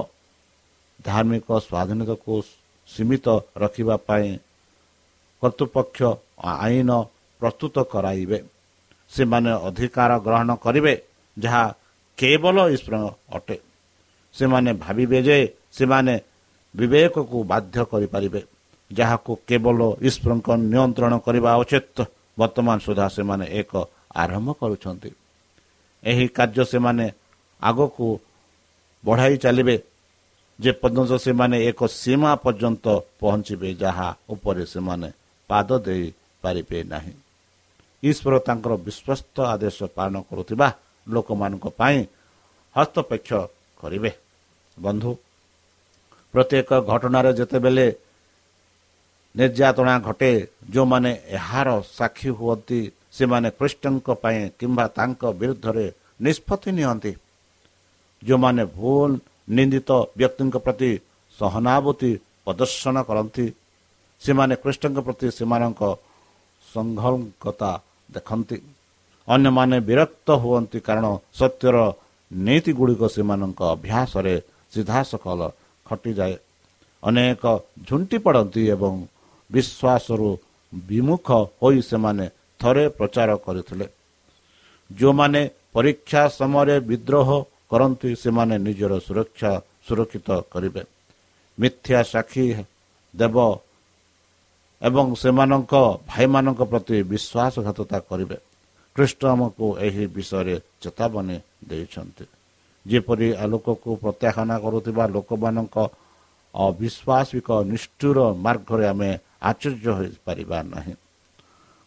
ଧାର୍ମିକ 1.05 1.49
ସ୍ୱାଧୀନତାକୁ 1.67 2.35
ସୀମିତ 2.89 3.27
ରଖିବା 3.57 3.97
ପାଇଁ 4.07 4.29
କର୍ତ୍ତୃପକ୍ଷ 5.43 6.01
ଆଇନ 6.59 6.91
ପ୍ରସ୍ତୁତ 7.41 7.77
କରାଇବେ। 7.93 8.39
ସେମାନେ 9.11 9.51
ଅଧିକାର 9.69 10.11
ଗ୍ରହଣ 10.27 10.51
କରିବେ 10.65 10.95
ଯାହା 11.37 11.65
କେବଳ 12.19 12.57
ଈଶ୍ୱର 12.75 12.95
ଅଟେ। 13.37 13.57
ସେମାନେ 14.35 14.71
ଭାବିବେ 14.85 15.19
ଯେ 15.29 15.39
ସେମାନେ 15.73 16.15
ବିବେକକୁ 16.77 17.39
ବାଧ୍ୟ 17.45 17.85
କରିପାରିବେ। 17.85 18.43
ଯାହାକୁ 18.93 19.33
କେବଳ 19.49 19.81
ଈଶ୍ୱରଙ୍କ 20.03 20.49
ନିୟନ୍ତ୍ରଣ 20.73 21.13
କରିବା 21.19 21.51
ଉଚିତ। 21.57 21.99
ବର୍ତ୍ତମାନ 22.39 22.77
ସୁଦ୍ଧା 22.79 23.07
ସେମାନେ 23.09 23.47
ଏକ 23.61 23.73
ଆରମ୍ଭ 24.15 24.49
କରୁଛନ୍ତି। 24.53 25.11
ଏହି 26.05 26.29
କାର୍ଯ୍ୟ 26.29 26.65
ସେମାନେ 26.65 27.07
ଆଗକୁ 27.63 28.07
ବଢ଼ାଇ 29.05 29.37
ଚାଲିବେ। 29.37 29.77
ଯେପର୍ଯ୍ୟନ୍ତ 30.61 31.13
ସେମାନେ 31.27 31.57
ଏକ 31.65 31.81
ସୀମା 31.87 32.31
ପର୍ଯ୍ୟନ୍ତ 32.35 32.87
ପହଞ୍ଚିବେ 33.21 33.69
ଯାହା 33.75 34.09
ଉପରେ 34.29 34.65
ସେମାନେ 34.67 35.09
ପାଦ 35.49 35.69
ଦେଇପାରିବେ 35.79 36.79
ନାହିଁ। 36.85 37.15
ଈଶ୍ୱର 38.03 38.35
ତାଙ୍କର 38.39 38.73
ବିଶ୍ୱସ୍ତ 38.77 39.37
ଆଦେଶ 39.55 39.79
ପାଳନ 39.97 40.15
କରୁଥିବା 40.31 40.69
ଲୋକମାନଙ୍କ 41.09 41.67
ପାଇଁ 41.79 41.99
ହସ୍ତପେକ୍ଷ 42.77 43.31
କରିବେ। 43.81 44.11
ବନ୍ଧୁ 44.81 45.11
ପ୍ରତ୍ୟେକ 46.35 46.71
ଘଟଣାରେ 46.91 47.31
ଯେତେବେଳେ 47.39 47.87
ନିର୍ଯାତନା 49.35 49.95
ଘଟେ 50.07 50.33
ଯେଉଁମାନେ 50.73 51.11
ଏହାର 51.37 51.69
ସାକ୍ଷୀ 51.99 52.31
ହୁଅନ୍ତି 52.39 52.81
ସେମାନେ 53.17 53.49
ଖ୍ରୀଷ୍ଟଙ୍କ 53.59 54.09
ପାଇଁ 54.23 54.41
କିମ୍ବା 54.59 54.85
ତାଙ୍କ 54.99 55.23
ବିରୁଦ୍ଧରେ 55.41 55.87
ନିଷ୍ପତ୍ତି 56.25 56.71
ନିଅନ୍ତି। 56.79 57.13
ଯେଉଁମାନେ 58.23 58.63
ଭୁଲ 58.77 59.11
ନିନ୍ଦିତ 59.57 59.91
ବ୍ୟକ୍ତିଙ୍କ 60.19 60.57
ପ୍ରତି 60.67 60.91
ସହନାଭୂତି 61.39 62.11
ପ୍ରଦର୍ଶନ 62.45 62.97
କରନ୍ତି 63.09 63.47
ସେମାନେ 64.23 64.55
ଖ୍ରୀଷ୍ଟଙ୍କ 64.63 64.99
ପ୍ରତି 65.07 65.27
ସେମାନଙ୍କ 65.39 65.83
ସଂଘକତା 66.67 67.71
ଦେଖନ୍ତି। 68.15 68.59
ଅନ୍ୟମାନେ 69.29 69.77
ବିରକ୍ତ 69.89 70.29
ହୁଅନ୍ତି 70.43 70.79
କାରଣ 70.87 71.07
ସତ୍ୟର 71.39 71.77
ନୀତି 72.31 72.73
ଗୁଡ଼ିକ 72.79 73.03
ସେମାନଙ୍କ 73.15 73.61
ଅଭ୍ୟାସରେ 73.75 74.35
ସିଧାସଖଲ 74.73 75.41
ଖଟିଯାଏ। 75.87 76.37
ଅନେକ 77.03 77.45
ଝୁଣ୍ଟି 77.89 78.17
ପଡ଼ନ୍ତି 78.25 78.63
ଏବଂ 78.75 78.95
ବିଶ୍ୱାସରୁ 79.51 80.29
ବିମୁଖ 80.73 81.29
ହୋଇ 81.61 81.79
ସେମାନେ 81.91 82.27
ଥରେ 82.61 82.85
ପ୍ରଚାର 82.89 83.31
କରିଥିଲେ। 83.47 83.87
ଯେଉଁମାନେ 84.91 85.41
ପରୀକ୍ଷା 85.73 86.23
ସମୟରେ 86.39 86.77
ବିଦ୍ରୋହ 86.91 87.29
କରନ୍ତି 87.71 88.11
ସେମାନେ 88.17 88.57
ନିଜର 88.59 88.93
ସୁରକ୍ଷା 89.07 89.53
ସୁରକ୍ଷିତ 89.87 90.29
କରିବେ। 90.53 90.83
ମିଥ୍ୟା 91.59 91.99
ସାକ୍ଷୀ 92.13 92.47
ଦେବ 93.15 93.37
ଏବଂ 94.83 95.07
ସେମାନଙ୍କ 95.15 95.75
ଭାଇମାନଙ୍କ 96.09 96.61
ପ୍ରତି 96.73 96.97
ବିଶ୍ୱାସଘାତତା 97.13 97.99
କରିବେ। 98.11 98.37
ଖ୍ରୀଷ୍ଟ 98.97 99.21
ଆମକୁ 99.25 99.67
ଏହି 99.87 100.05
ବିଷୟରେ 100.07 100.57
ଚେତାବନୀ 100.81 101.37
ଦେଇଛନ୍ତି। 101.69 102.25
ଯେପରି 102.87 103.29
ଆଲୋକକୁ 103.43 103.91
ପ୍ରତ୍ୟାଖ୍ୟାନ 104.03 104.51
କରୁଥିବା 104.65 105.05
ଲୋକମାନଙ୍କ 105.07 105.77
ଅବିଶ୍ୱାସିକ 106.55 107.49
ନିଷ୍ଠୁର 107.73 108.19
ମାର୍ଗରେ 108.45 108.85
ଆମେ 108.87 109.11
ଆଚର୍ଯ୍ୟ 109.51 109.91
ହୋଇପାରିବା 109.99 110.59
ନାହିଁ। 110.73 110.95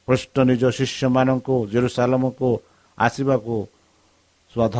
କୃଷ୍ଣ 0.07 0.37
ନିଜ 0.49 0.63
ଶିଷ୍ୟମାନଙ୍କୁ 0.77 1.55
ଜେରୁସାଲମକୁ 1.71 2.49
ଆସିବାକୁ 2.97 3.55
ସ୍ୱଧ 4.55 4.77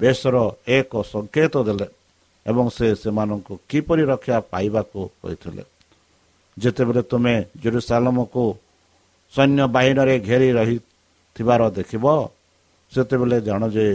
ବେଶର 0.00 0.36
ଏକ 0.68 0.92
ସଂକେତ 1.12 1.54
ଦେଲେ 1.68 1.86
ଏବଂ 2.46 2.66
ସେ 2.68 2.86
ସେମାନଙ୍କୁ 3.02 3.52
କିପରି 3.68 4.02
ରକ୍ଷା 4.12 4.36
ପାଇବାକୁ 4.52 5.00
କହିଥିଲେ? 5.22 5.64
ଯେତେବେଳେ 6.56 7.02
ତୁମେ 7.10 7.34
ଜେରୁସାଲମକୁ 7.62 8.44
ସୈନ୍ୟ 9.32 9.62
ବାହିନୀରେ 9.74 10.14
ଘେରି 10.20 10.48
ରହିଥିବାର 10.58 11.60
ଦେଖିବ 11.70 12.04
ସେତେବେଳେ 12.92 13.38
ଜାଣ 13.40 13.62
ଯେ 13.68 13.86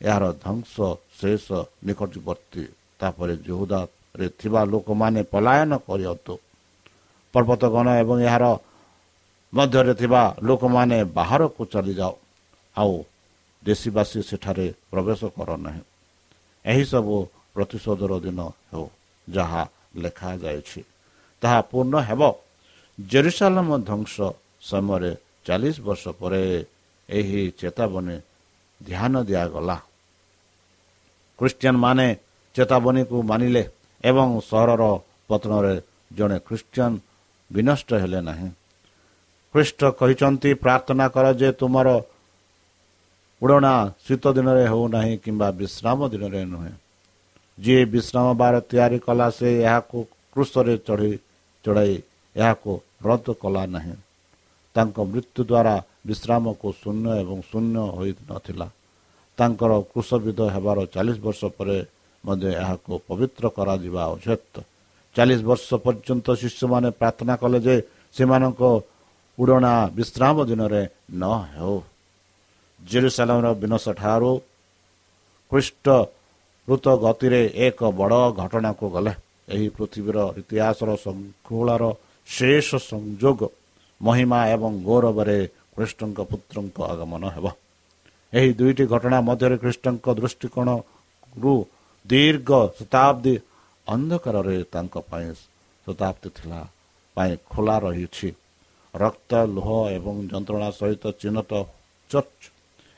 ଏହାର 0.00 0.24
ଧ୍ୱଂସ 0.42 0.74
ଶେଷ 1.18 1.46
ନିକଟବର୍ତ୍ତୀ 1.86 2.64
ତାପରେ 3.00 3.34
ଜୋହୁଦାରେ 3.46 4.26
ଥିବା 4.38 4.60
ଲୋକମାନେ 4.72 5.20
ପଲାୟନ 5.32 5.72
କରିଅନ୍ତୁ। 5.86 6.34
ପର୍ବତଗଣ 7.34 7.86
ଏବଂ 8.02 8.16
ଏହାର 8.28 8.44
ମଧ୍ୟରେ 9.52 9.94
ଥିବା 10.00 10.22
ଲୋକମାନେ 10.42 10.98
ବାହାରକୁ 11.18 11.62
ଚାଲିଯାଉ। 11.72 12.14
ଆଉ 12.76 12.94
ଦେଶୀବାସୀ 13.62 14.20
ସେଠାରେ 14.28 14.66
ପ୍ରବେଶ 14.90 15.20
କର 15.36 15.50
ନାହିଁ 15.64 15.82
ଏହିସବୁ 16.64 17.16
ପ୍ରତିଶୋଧର 17.54 18.12
ଦିନ 18.24 18.40
ହେଉ 18.70 18.86
ଯାହା 19.26 19.62
ଲେଖାଯାଇଛି। 20.02 20.80
ତାହା 21.42 21.58
ପୂର୍ଣ୍ଣ 21.70 21.94
ହେବ। 22.08 22.22
ଜେରୁସାଲମ 22.98 23.68
ଧ୍ୱଂସ 23.88 24.14
ସମୟରେ 24.70 25.12
ଚାଳିଶ 25.46 25.76
ବର୍ଷ 25.80 26.04
ପରେ 26.20 26.42
ଏହି 27.08 27.40
ଚେତାବନୀ 27.60 28.16
ଧ୍ୟାନ 28.80 29.14
ଦିଆଗଲା। 29.28 29.76
ଖ୍ରୀଷ୍ଟିଆନ 31.38 31.76
ମାନେ 31.84 32.08
ଚେତାବନୀକୁ 32.54 33.16
ମାନିଲେ 33.30 33.62
ଏବଂ 34.04 34.28
ସହରର 34.50 34.84
ପତନରେ 35.28 35.74
ଜଣେ 36.16 36.38
ଖ୍ରୀଷ୍ଟିଆନ 36.46 36.92
ବିନଷ୍ଟ 37.50 37.90
ହେଲେ 38.02 38.20
ନାହିଁ। 38.28 38.48
ଖ୍ରୀଷ୍ଟ 39.54 39.80
କହିଛନ୍ତି 39.98 40.50
ପ୍ରାର୍ଥନା 40.64 41.06
କର 41.14 41.26
ଯେ 41.40 41.48
ତୁମର 41.60 41.88
ଉଡ଼ଣା 43.42 43.74
ଶୀତ 44.04 44.24
ଦିନରେ 44.36 44.64
ହେଉନାହିଁ 44.72 45.14
କିମ୍ବା 45.24 45.48
ବିଶ୍ରାମ 45.60 45.98
ଦିନରେ 46.12 46.42
ନୁହେଁ। 46.52 46.72
ଯିଏ 47.58 47.82
ବିଶ୍ରାମ 47.94 48.26
ବାର 48.40 48.54
ତିଆରି 48.70 48.98
କଲା 49.06 49.28
ସେ 49.30 49.48
ଏହାକୁ 49.66 49.98
କୃଷରେ 50.32 50.74
ଚଢ଼ି 50.86 51.12
ଚଢ଼ାଇ 51.64 51.94
ଏହାକୁ 52.36 52.72
ରଦ୍ଦ 53.06 53.26
କଲା 53.42 53.62
ନାହିଁ। 53.74 53.94
ତାଙ୍କ 54.74 54.96
ମୃତ୍ୟୁ 55.12 55.40
ଦ୍ୱାରା 55.50 55.74
ବିଶ୍ରାମକୁ 56.06 56.66
ଶୂନ୍ୟ 56.82 57.06
ଏବଂ 57.22 57.38
ଶୂନ୍ୟ 57.50 57.78
ହୋଇନଥିଲା 57.96 58.66
ତାଙ୍କର 59.38 59.72
କୃଷବିଧ 59.92 60.40
ହେବାର 60.54 60.78
ଚାଳିଶ 60.94 61.18
ବର୍ଷ 61.26 61.40
ପରେ 61.56 61.76
ମଧ୍ୟ 62.24 62.48
ଏହାକୁ 62.62 62.92
ପବିତ୍ର 63.08 63.44
କରାଯିବା 63.56 64.02
ଉଚିତ 64.14 64.54
ଚାଳିଶ 65.16 65.40
ବର୍ଷ 65.48 65.68
ପର୍ଯ୍ୟନ୍ତ 65.84 66.26
ଶିଶୁମାନେ 66.40 66.88
ପ୍ରାର୍ଥନା 67.00 67.34
କଲେ 67.42 67.58
ଯେ 67.66 67.74
ସେମାନଙ୍କ 68.16 68.62
ଉଡ଼ଣା 69.38 69.72
ବିଶ୍ରାମ 69.96 70.36
ଦିନରେ 70.50 70.82
ନ 71.20 71.24
ହେଉ। 71.54 71.76
ଜେରୁସାଲାମର 72.80 73.48
ବିନଶ 73.62 73.84
ଠାରୁ 74.00 74.32
ଖ୍ରୀଷ୍ଟ 75.52 75.86
ଦ୍ରୁତ 76.68 76.86
ଗତିରେ 77.04 77.42
ଏକ 77.66 77.80
ବଡ଼ 77.98 78.20
ଘଟଣାକୁ 78.40 78.86
ଗଲେ। 78.94 79.12
ଏହି 79.54 79.68
ପୃଥିବୀର 79.76 80.18
ଇତିହାସର 80.40 80.90
ଶୃଙ୍ଖଳାର 81.02 81.82
ଶେଷ 82.28 82.68
ସଂଯୋଗ 82.90 83.40
ମହିମା 84.00 84.40
ଏବଂ 84.54 84.72
ଗୌରବରେ 84.88 85.38
ଖ୍ରୀଷ୍ଟଙ୍କ 85.74 86.18
ପୁତ୍ରଙ୍କ 86.30 86.76
ଆଗମନ 86.92 87.22
ହେବ। 87.34 87.46
ଏହି 88.32 88.50
ଦୁଇଟି 88.58 88.84
ଘଟଣା 88.92 89.18
ମଧ୍ୟରେ 89.28 89.56
ଖ୍ରୀଷ୍ଟଙ୍କ 89.62 90.06
ଦୃଷ୍ଟିକୋଣରୁ 90.18 91.54
ଦୀର୍ଘ 92.06 92.50
ଶତାବ୍ଦୀ 92.78 93.34
ଅନ୍ଧକାରରେ 93.86 94.56
ତାଙ୍କ 94.72 94.94
ପାଇଁ 95.10 95.28
ଶତାବ୍ଦୀ 95.86 96.28
ଥିଲା 96.36 96.60
ପାଇଁ 97.16 97.32
ଖୋଲା 97.52 97.76
ରହିଛି। 97.84 98.28
ରକ୍ତ 98.94 99.32
ଲୁହ 99.54 99.68
ଏବଂ 99.96 100.14
ଯନ୍ତ୍ରଣା 100.32 100.68
ସହିତ 100.80 101.04
ଚିହ୍ନଟ 101.20 101.50
ଚର୍ଚ୍ଚ। 102.10 102.42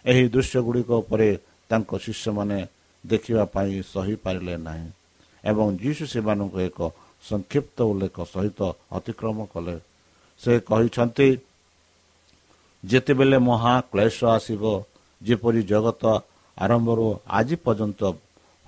ଏହି 0.04 0.24
ଦୃଶ୍ୟ 0.34 0.58
ଗୁଡ଼ିକ 0.66 0.90
ଉପରେ 1.02 1.28
ତାଙ୍କ 1.70 1.90
ଶିଷ୍ୟମାନେ 2.04 2.58
ଦେଖିବା 3.04 3.44
ପାଇଁ 3.54 3.72
ସହିପାରିଲେ 3.94 4.54
ନାହିଁ 4.66 4.88
ଏବଂ 5.44 5.66
ଯୀଶୁ 5.82 6.04
ସେମାନଙ୍କୁ 6.12 6.58
ଏକ 6.68 6.78
ସଂକ୍ଷିପ୍ତ 7.24 7.78
ଉଲ୍ଲେଖ 7.90 8.16
ସହିତ 8.34 8.60
ଅତିକ୍ରମ 8.96 9.38
କଲେ। 9.52 9.76
ସେ 10.40 10.52
କହିଛନ୍ତି 10.68 11.28
ଯେତେବେଳେ 12.84 13.38
ମହାକ୍ଲେଶ 13.48 14.16
ଆସିବ 14.36 14.64
ଯେପରି 15.22 15.62
ଜଗତ 15.62 16.04
ଆରମ୍ଭରୁ 16.58 17.06
ଆଜି 17.30 17.56
ପର୍ଯ୍ୟନ୍ତ 17.64 18.00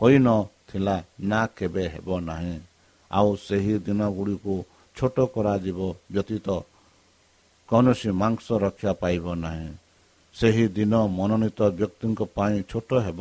ହୋଇନଥିଲା 0.01 0.97
ନା 1.21 1.41
କେବେ 1.57 1.85
ହେବ 1.88 2.09
ନାହିଁ। 2.21 2.57
ଆଉ 3.11 3.29
ସେହି 3.37 3.75
ଦିନ 3.87 4.01
ଗୁଡ଼ିକୁ 4.17 4.55
ଛୋଟ 4.97 5.17
କରାଯିବ 5.35 5.79
ବ୍ୟତୀତ 6.12 6.49
କୌଣସି 7.69 8.11
ମାଂସ 8.12 8.47
ରକ୍ଷା 8.65 8.93
ପାଇବ 8.93 9.25
ନାହିଁ। 9.35 9.69
ସେହି 10.35 10.67
ଦିନ 10.69 10.93
ମନୋନୀତ 11.19 11.61
ବ୍ୟକ୍ତିଙ୍କ 11.79 12.21
ପାଇଁ 12.37 12.57
ଛୋଟ 12.71 12.91
ହେବ। 13.07 13.21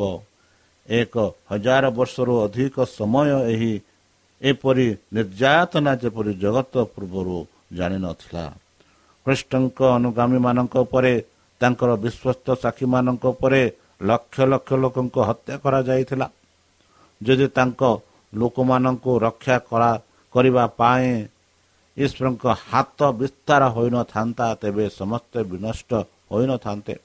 ଏକ 0.90 1.16
ହଜାର 1.52 1.84
ବର୍ଷରୁ 1.90 2.34
ଅଧିକ 2.46 2.76
ସମୟ 2.98 3.30
ଏହି 3.54 3.74
ଏପରି 4.42 4.88
ନିର୍ଯାତନା 5.14 5.92
ଯେପରି 5.96 6.32
ଜଗତ 6.34 6.74
ପୂର୍ବରୁ 6.94 7.38
ଜାଣିନଥିଲା। 7.78 8.46
ଖ୍ରୀଷ୍ଟଙ୍କ 9.26 9.80
ଅନୁଗାମୀମାନଙ୍କ 9.98 10.74
ଉପରେ 10.86 11.14
ତାଙ୍କର 11.62 11.92
ବିଶ୍ୱସ୍ତ 12.04 12.48
ସାକ୍ଷୀମାନଙ୍କ 12.64 13.24
ଉପରେ 13.34 13.62
ଲକ୍ଷ 14.10 14.38
ଲକ୍ଷ 14.52 14.70
ଲୋକଙ୍କ 14.84 15.16
ହତ୍ୟା 15.30 15.56
କରାଯାଇଥିଲା। 15.64 16.28
ଯଦି 17.22 17.48
ତାଙ୍କ 17.58 17.82
ଲୋକମାନଙ୍କୁ 18.34 19.12
ରକ୍ଷା 19.28 19.56
କରିବା 20.36 20.66
ପାଇଁ 20.80 21.08
ଈଶ୍ୱରଙ୍କ 21.98 22.44
ହାତ 22.70 23.00
ବିସ୍ତାର 23.22 23.62
ହୋଇନଥାନ୍ତା 23.76 24.46
ତେବେ 24.62 24.86
ସମସ୍ତେ 25.00 25.40
ବିନଷ୍ଟ 25.52 25.92
ହୋଇନଥାନ୍ତେ। 26.32 26.96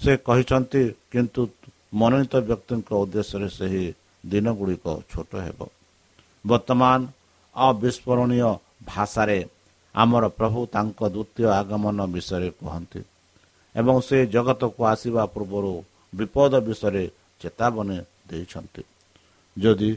ସେ 0.00 0.12
କହିଛନ୍ତି 0.26 0.82
କିନ୍ତୁ 1.12 1.40
ମନୋନୀତ 2.00 2.34
ବ୍ୟକ୍ତିଙ୍କ 2.48 2.90
ଉଦ୍ଦେଶ୍ୟରେ 3.02 3.48
ସେହି 3.58 3.84
ଦିନ 4.24 4.46
ଗୁଡ଼ିକ 4.58 4.86
ଛୋଟ 5.10 5.32
ହେବ। 5.46 5.58
ବର୍ତ୍ତମାନ 6.44 6.98
ଅବିସ୍ମରଣୀୟ 7.56 8.50
ଭାଷାରେ 8.90 9.38
ଆମର 9.94 10.24
ପ୍ରଭୁ 10.38 10.58
ତାଙ୍କ 10.74 11.00
ଦ୍ୱିତୀୟ 11.14 11.44
ଆଗମନ 11.60 11.98
ବିଷୟରେ 12.14 12.50
କୁହନ୍ତି। 12.60 13.00
ଏବଂ 13.78 13.96
ସେ 14.08 14.18
ଜଗତକୁ 14.34 14.80
ଆସିବା 14.92 15.22
ପୂର୍ବରୁ 15.34 15.72
ବିପଦ 16.12 16.52
ବିଷୟରେ 16.66 17.04
ଚେତାବନୀ 17.40 17.98
ଦେଇଛନ୍ତି। 18.28 18.82
ଯଦି 19.56 19.90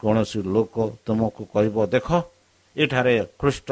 କୌଣସି 0.00 0.38
ଲୋକ 0.54 0.76
ତୁମକୁ 1.06 1.42
କହିବ 1.52 1.76
ଦେଖ 1.94 2.08
ଏଠାରେ 2.76 3.14
ଖ୍ରୀଷ୍ଟ 3.40 3.68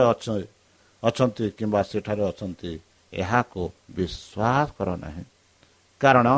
ଅଛନ୍ତି 1.02 1.44
କିମ୍ବା 1.56 1.80
ସେଠାରେ 1.90 2.22
ଅଛନ୍ତି 2.30 2.70
ଏହାକୁ 3.12 3.62
ବିଶ୍ୱାସ 3.96 4.66
କର 4.76 4.88
ନାହିଁ। 5.04 5.24
କାରଣ 6.00 6.28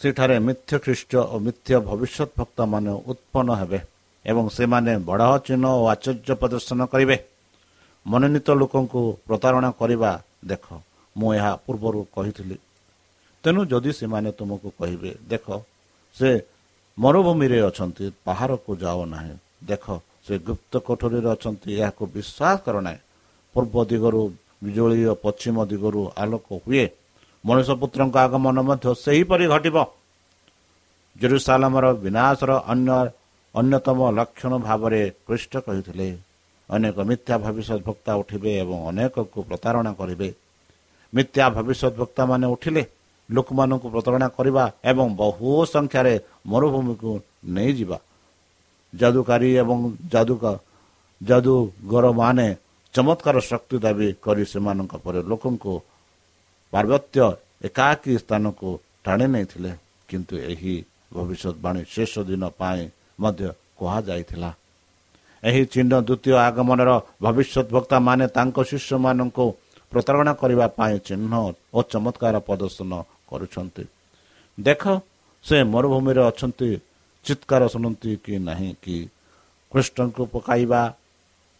ସେଠାରେ 0.00 0.36
ମିଥ୍ୟ 0.46 0.72
ଖ୍ରୀଷ୍ଟ 0.84 1.12
ଓ 1.32 1.36
ମିଥ୍ୟ 1.46 1.70
ଭବିଷ୍ୟତ 1.88 2.30
ଭକ୍ତମାନେ 2.38 2.92
ଉତ୍ପନ୍ନ 3.10 3.50
ହେବେ 3.60 3.78
ଏବଂ 4.24 4.44
ସେମାନେ 4.56 4.92
ବଡ଼ 5.08 5.24
ଚିହ୍ନ 5.46 5.64
ଓ 5.80 5.82
ଆଚର୍ଯ୍ୟ 5.94 6.32
ପ୍ରଦର୍ଶନ 6.40 6.80
କରିବେ। 6.92 7.16
ମନୋନୀତ 8.06 8.48
ଲୋକଙ୍କୁ 8.60 9.00
ପ୍ରତାରଣା 9.28 9.70
କରିବା 9.80 10.10
ଦେଖ 10.42 10.66
ମୁଁ 11.16 11.30
ଏହା 11.38 11.52
ପୂର୍ବରୁ 11.64 12.00
କହିଥିଲି। 12.14 12.56
ତେଣୁ 13.44 13.60
ଯଦି 13.72 13.90
ସେମାନେ 14.00 14.30
ତୁମକୁ 14.38 14.68
କହିବେ 14.78 15.12
ଦେଖ 15.30 15.46
ସେ 16.16 16.30
ମରୁଭୂମିରେ 16.98 17.58
ଅଛନ୍ତି 17.70 18.04
ପାହାଡ଼କୁ 18.26 18.70
ଯାଅ 18.82 18.98
ନାହିଁ 19.14 19.34
ଦେଖ 19.68 19.84
ସେ 20.26 20.34
ଗୁପ୍ତ 20.46 20.72
କୋଠରୀରେ 20.86 21.28
ଅଛନ୍ତି 21.34 21.68
ଏହାକୁ 21.80 22.02
ବିଶ୍ୱାସ 22.14 22.56
କର 22.64 22.76
ନାହିଁ। 22.86 23.00
ପୂର୍ବ 23.54 23.74
ଦିଗରୁ 23.90 24.22
ବିଜୁଳି 24.64 24.98
ଓ 25.12 25.14
ପଶ୍ଚିମ 25.24 25.56
ଦିଗରୁ 25.70 26.02
ଆଲୋକ 26.22 26.48
ହୁଏ 26.64 26.84
ମଣିଷ 27.44 27.68
ପୁତ୍ରଙ୍କ 27.80 28.16
ଆଗମନ 28.24 28.56
ମଧ୍ୟ 28.68 28.86
ସେହିପରି 29.04 29.44
ଘଟିବ। 29.52 29.76
ଜେରୁସାଲାମର 31.16 31.86
ବିନାଶର 32.04 32.50
ଅନ୍ୟ 32.72 32.90
ଅନ୍ୟତମ 33.54 33.98
ଲକ୍ଷଣ 34.18 34.52
ଭାବରେ 34.66 35.02
କୃଷ୍ଟ 35.26 35.52
କହିଥିଲେ। 35.66 36.08
ଅନେକ 36.74 36.96
ମିଥ୍ୟା 37.10 37.34
ଭବିଷ୍ୟତ 37.44 37.80
ଭକ୍ତା 37.88 38.12
ଉଠିବେ 38.20 38.50
ଏବଂ 38.62 38.78
ଅନେକକୁ 38.90 39.38
ପ୍ରତାରଣା 39.48 39.90
କରିବେ। 40.00 40.28
ମିଥ୍ୟା 41.12 41.44
ଭବିଷ୍ୟତ 41.56 41.92
ଭକ୍ତାମାନେ 42.00 42.46
ଉଠିଲେ 42.54 42.82
ଲୋକମାନଙ୍କୁ 43.28 43.88
ପ୍ରତାରଣା 43.94 44.28
କରିବା 44.36 44.64
ଏବଂ 44.90 45.06
ବହୁ 45.20 45.48
ସଂଖ୍ୟାରେ 45.74 46.14
ମରୁଭୂମିକୁ 46.50 47.10
ନେଇଯିବା। 47.54 47.98
ଯାଦୁକାରୀ 48.92 49.50
ଏବଂ 49.62 49.78
ଯାଦୁକ 50.14 50.44
ଯାଦୁଗରମାନେ 51.20 52.48
ଚମତ୍କାର 52.94 53.36
ଶକ୍ତି 53.50 53.76
ଦାବି 53.84 54.08
କରି 54.24 54.44
ସେମାନଙ୍କ 54.52 54.92
ପରେ 55.04 55.20
ଲୋକଙ୍କୁ 55.30 55.74
ପାର୍ବତ୍ୟ 56.72 57.18
ଏକାକୀ 57.66 58.12
ସ୍ଥାନକୁ 58.22 58.68
ଟାଣି 59.04 59.26
ନେଇଥିଲେ। 59.34 59.72
କିନ୍ତୁ 60.08 60.34
ଏହି 60.52 60.74
ଭବିଷ୍ୟତବାଣୀ 61.14 61.80
ଶେଷ 61.94 62.12
ଦିନ 62.28 62.42
ପାଇଁ 62.60 62.82
ମଧ୍ୟ 63.20 63.46
କୁହାଯାଇଥିଲା। 63.78 64.50
ଏହି 65.42 65.62
ଚିହ୍ନ 65.72 65.92
ଦ୍ୱିତୀୟ 66.08 66.34
ଆଗମନର 66.48 66.90
ଭବିଷ୍ୟତ 67.22 67.66
ବକ୍ତା 67.74 67.96
ମାନେ 68.06 68.24
ତାଙ୍କ 68.36 68.56
ଶିଷ୍ୟମାନଙ୍କୁ 68.70 69.44
ପ୍ରତାରଣା 69.92 70.32
କରିବା 70.40 70.66
ପାଇଁ 70.78 70.96
ଚିହ୍ନ 71.08 71.32
ଓ 71.74 71.78
ଚମତ୍କାର 71.90 72.34
ପ୍ରଦର୍ଶନ 72.46 72.92
କରୁଛନ୍ତି। 73.28 73.84
ଦେଖ 74.58 74.82
ସେ 75.44 75.56
ମରୁଭୂମିରେ 75.72 76.22
ଅଛନ୍ତି 76.30 76.70
ଚିତ୍କାର 77.24 77.62
ଶୁଣନ୍ତି 77.72 78.10
କି 78.24 78.34
ନାହିଁ 78.48 78.70
କି? 78.84 78.98
କୃଷ୍ଣଙ୍କୁ 79.72 80.22
ପକାଇବା 80.34 80.82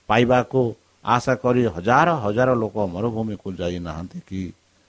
ପାଇବାକୁ 0.08 0.60
ଆଶା 1.04 1.34
କରି 1.42 1.62
ହଜାର 1.74 2.08
ହଜାର 2.24 2.50
ଲୋକ 2.62 2.76
ମରୁଭୂମିକୁ 2.94 3.48
ଯାଇନାହାନ୍ତି 3.60 4.18
କି? 4.28 4.42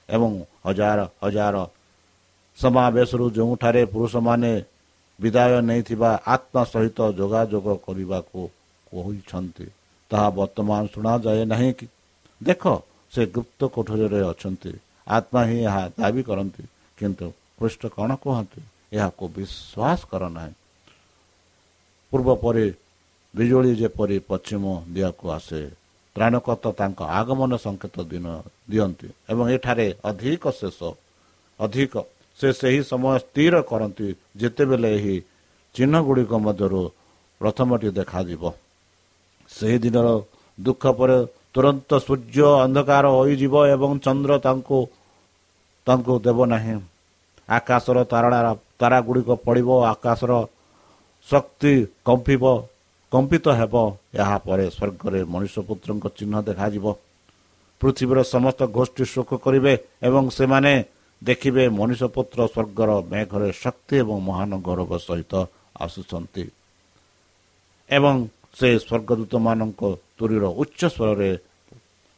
ଏବଂ 0.10 0.32
ହଜାର 0.66 1.00
ହଜାର 1.24 1.56
ସମାବେଶରୁ 2.58 3.26
ଯେଉଁଠାରେ 3.38 3.82
ପୁରୁଷମାନେ 3.94 4.52
ବିଦାୟ 5.20 5.54
ନେଇଥିବା 5.70 6.12
ଆତ୍ମା 6.34 6.62
ସହିତ 6.74 7.00
ଯୋଗାଯୋଗ 7.20 7.68
କରିବାକୁ 7.86 8.42
କହୁଛନ୍ତି 8.92 9.66
ତାହା 10.12 10.28
ବର୍ତ୍ତମାନ 10.30 10.82
ଶୁଣାଯାଏ 10.94 11.44
ନାହିଁ 11.46 11.72
କି? 11.74 11.88
ଦେଖ 12.42 12.64
ସେ 13.14 13.22
ଗୁପ୍ତ 13.26 13.60
କୋଠରୀରେ 13.76 14.22
ଅଛନ୍ତି। 14.32 14.72
ଆତ୍ମା 15.08 15.42
ହିଁ 15.50 15.58
ଏହା 15.68 15.84
ଦାବି 15.98 16.22
କରନ୍ତି। 16.24 16.64
କିନ୍ତୁ 16.98 17.28
ପୃଷ୍ଠ 17.58 17.82
କ'ଣ 17.96 18.10
କୁହନ୍ତି? 18.24 18.62
ଏହାକୁ 18.94 19.24
ବିଶ୍ୱାସ 19.36 20.00
କର 20.12 20.24
ନାହିଁ। 20.30 20.54
ପୂର୍ବ 22.12 22.30
ପରି 22.44 22.68
ବିଜୁଳି 23.34 23.72
ଯେପରି 23.76 24.18
ପଶ୍ଚିମ 24.28 24.64
ଦିଗକୁ 24.94 25.26
ଆସେ 25.32 25.62
ତ୍ରାଣକର୍ତ୍ତା 26.16 26.72
ତାଙ୍କ 26.80 27.00
ଆଗମନ 27.20 27.52
ସଂକେତ 27.58 27.96
ଦିନ 28.04 28.26
ଦିଅନ୍ତି 28.70 29.08
ଏବଂ 29.32 29.46
ଏଠାରେ 29.56 29.88
ଅଧିକ 30.04 30.44
ଶେଷ 30.52 30.80
ଅଧିକ 31.60 31.94
ସେ 32.40 32.50
ସେହି 32.54 32.82
ସମୟ 32.84 33.16
ସ୍ଥିର 33.24 33.56
କରନ୍ତି 33.62 34.08
ଯେତେବେଳେ 34.38 34.90
ଏହି 34.98 35.16
ଚିହ୍ନ 35.76 35.96
ଗୁଡ଼ିକ 36.08 36.32
ମଧ୍ୟରୁ 36.46 36.82
ପ୍ରଥମଟି 37.42 37.88
ଦେଖାଯିବ। 38.00 38.44
ସେହି 39.52 39.78
ଦିନର 39.84 40.08
ଦୁଃଖ 40.58 40.84
ପରେ 41.00 41.18
ତୁରନ୍ତ 41.54 41.90
ସୂର୍ଯ୍ୟ 42.06 42.48
ଅନ୍ଧକାର 42.66 43.06
ହୋଇଯିବ 43.18 43.54
ଏବଂ 43.76 43.92
ଚନ୍ଦ୍ର 44.06 44.32
ତାଙ୍କୁ 44.46 44.80
ତାଙ୍କୁ 45.88 46.14
ଦେବ 46.26 46.40
ନାହିଁ। 46.54 46.76
ଆକାଶର 47.50 47.98
ତାରା 48.12 48.40
ତାରା 48.80 48.98
ଗୁଡ଼ିକ 49.08 49.30
ପଡ଼ିବ 49.46 49.70
ଆକାଶର 49.94 50.32
ଶକ୍ତି 51.28 51.74
କମ୍ପିବ 52.08 52.44
କମ୍ପିତ 53.12 53.46
ହେବ। 53.60 53.76
ଏହାପରେ 54.22 54.66
ସ୍ୱର୍ଗରେ 54.76 55.20
ମଣିଷ 55.34 55.56
ପୁତ୍ରଙ୍କ 55.68 56.06
ଚିହ୍ନ 56.18 56.36
ଦେଖାଯିବ। 56.48 56.86
ପୃଥିବୀର 57.82 58.20
ସମସ୍ତ 58.34 58.62
ଗୋଷ୍ଠୀ 58.78 59.04
ଶୋକ 59.14 59.30
କରିବେ 59.46 59.74
ଏବଂ 60.08 60.24
ସେମାନେ 60.38 60.74
ଦେଖିବେ 61.22 61.64
ମଣିଷ 61.80 62.02
ପୁତ୍ର 62.16 62.40
ସ୍ୱର୍ଗର 62.54 62.90
ମେଘରେ 63.12 63.50
ଶକ୍ତି 63.64 63.96
ଏବଂ 64.04 64.18
ମହାନ 64.28 64.52
ଗୌରବ 64.66 64.92
ସହିତ 65.08 65.34
ଆସୁଛନ୍ତି। 65.86 66.46
ଏବଂ 67.90 68.16
ସେ 68.58 68.70
ସ୍ୱର୍ଗଦୂତମାନଙ୍କ 68.84 69.82
ତୁରୀର 70.18 70.44
ଉଚ୍ଚ 70.62 70.82
ସ୍ୱରରେ 70.96 71.32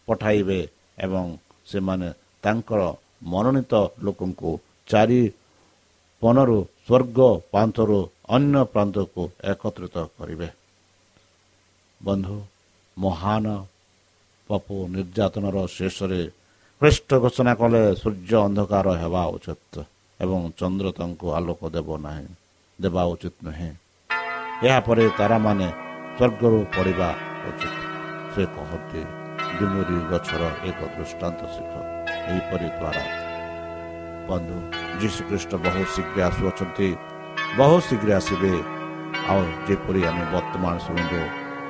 ପଠାଇବେ 0.08 0.60
ଏବଂ 1.06 1.26
ସେମାନେ 1.72 2.08
ତାଙ୍କର 2.44 2.82
ମନୋନୀତ 3.32 3.74
ଲୋକଙ୍କୁ 4.06 4.52
ଚାରି 4.88 5.22
ପନରୁ 6.22 6.60
ସ୍ୱର୍ଗ 6.86 7.20
ପ୍ରାନ୍ତରୁ 7.52 8.00
ଅନ୍ୟ 8.36 8.56
ପ୍ରାନ୍ତକୁ 8.74 9.22
ଏକତ୍ରିତ 9.52 9.96
କରିବେ। 10.18 10.48
ବନ୍ଧୁ 12.02 12.38
ମହାନ 12.98 13.46
ପପୁ 14.50 14.76
ନିର୍ଯାତନାର 14.96 15.58
ଶେଷରେ 15.76 16.22
ଖ୍ରୀଷ୍ଟ 16.82 17.10
ଘୋଷଣା 17.24 17.54
କଲେ 17.62 17.82
ସୂର୍ଯ୍ୟ 18.02 18.38
ଅନ୍ଧକାର 18.48 18.88
ହେବା 19.02 19.24
ଉଚିତ 19.36 19.74
ଏବଂ 20.20 20.40
ଚନ୍ଦ୍ର 20.60 20.88
ତାଙ୍କୁ 21.00 21.26
ଆଲୋକ 21.38 21.62
ଦେବ 21.76 21.90
ନାହିଁ 22.06 22.28
ଦେବା 22.80 23.04
ଉଚିତ 23.14 23.36
ନୁହେଁ। 23.46 23.72
ଏହାପରେ 24.68 25.04
ତାରାମାନେ 25.20 25.68
ସ୍ୱର୍ଗରୁ 26.18 26.60
ପଡ଼ିବା 26.76 27.10
ଉଚିତ। 27.50 27.76
ସେ 28.34 28.44
କହନ୍ତି 28.56 29.02
ଡୁମୁରି 29.58 29.98
ଗଛର 30.12 30.44
ଏକ 30.70 30.80
ଦୃଷ୍ଟାନ୍ତ 30.96 31.42
ଶିଖ। 31.54 31.74
ଏହିପରି 32.30 32.68
ଦ୍ୱାରା 32.78 33.04
ବନ୍ଧୁ 34.30 34.58
ଯୀଶୁଖ୍ରୀଷ୍ଟ 35.02 35.52
ବହୁ 35.66 35.82
ଶୀଘ୍ର 35.94 36.18
ଆସୁଅଛନ୍ତି। 36.30 36.90
ବହୁ 37.58 37.76
ଶୀଘ୍ର 37.88 38.10
ଆସିବେ। 38.20 38.54
ଆଉ 39.32 39.42
ଯେପରି 39.68 40.02
ଆମେ 40.10 40.24
ବର୍ତ୍ତମାନ 40.34 40.74
ଶୁଣିବୁ 40.86 41.22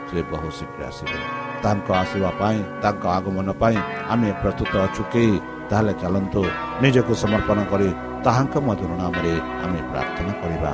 ସେ 0.09 0.19
ବହୁ 0.31 0.47
ଶୀଘ୍ର 0.59 0.79
ଆସିବେ। 0.89 1.19
ତାଙ୍କ 1.63 1.87
ଆସିବା 2.01 2.29
ପାଇଁ 2.39 2.59
ତାଙ୍କ 2.83 3.03
ଆଗମନ 3.17 3.47
ପାଇଁ 3.61 3.77
ଆମେ 4.13 4.29
ପ୍ରସ୍ତୁତ 4.41 4.73
ଅଛୁ 4.85 5.03
କି? 5.13 5.25
ତାହେଲେ 5.69 5.93
ଚାଲନ୍ତୁ 6.01 6.41
ନିଜକୁ 6.83 7.13
ସମର୍ପଣ 7.23 7.57
କରି 7.71 7.89
ତାହାଙ୍କ 8.25 8.55
ମଧୁର 8.67 8.91
ନାମରେ 9.01 9.33
ଆମେ 9.63 9.79
ପ୍ରାର୍ଥନା 9.91 10.33
କରିବା। 10.41 10.73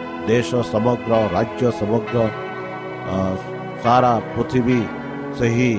ଦେଶ 0.27 0.49
ସମଗ୍ର 0.71 1.11
ରାଜ୍ୟ 1.35 1.63
ସମଗ୍ର 1.79 2.17
ସାରା 3.83 4.13
ପୃଥିବୀ 4.33 4.79
ସେହି 5.37 5.71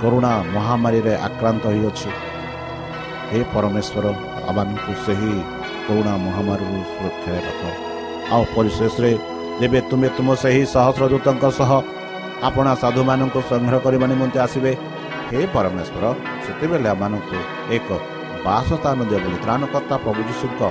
କରୁଣା 0.00 0.32
ମହାମାରୀରେ 0.54 1.14
ଆକ୍ରାନ୍ତ 1.28 1.64
ହୋଇଅଛି 1.72 2.10
ହେ 3.30 3.40
ପରମେଶ୍ୱର 3.54 4.04
ଆମମାନଙ୍କୁ 4.50 4.92
ସେହି 5.04 5.32
କରୁଣା 5.86 6.12
ମହାମାରୀରୁ 6.26 6.80
ସୁରକ୍ଷାରେ 6.90 7.40
ରଖ 7.46 7.62
ଆଉ 8.32 8.42
ପରିଶେଷରେ 8.54 9.12
ଯେବେ 9.60 9.80
ତୁମେ 9.90 10.08
ତୁମ 10.16 10.28
ସେହି 10.42 10.62
ସହସ୍ରଦୂତଙ୍କ 10.74 11.44
ସହ 11.58 11.70
ଆପଣା 12.48 12.72
ସାଧୁମାନଙ୍କୁ 12.82 13.40
ସଂଗ୍ରହ 13.50 13.80
କରିବା 13.84 14.06
ନିମନ୍ତେ 14.12 14.38
ଆସିବେ 14.46 14.72
ହେ 15.28 15.40
ପରମେଶ୍ୱର 15.54 16.04
ସେତେବେଳେ 16.44 16.88
ଆମମାନଙ୍କୁ 16.94 17.38
ଏକ 17.76 17.88
ବାସସ୍ଥାନ 18.46 18.98
ଦିଅ 19.08 19.20
ବୋଲି 19.24 19.38
ତ୍ରାଣକର୍ତ୍ତା 19.44 19.96
ପ୍ରଭୁ 20.04 20.20
ଯୀଶୁଙ୍କ 20.28 20.62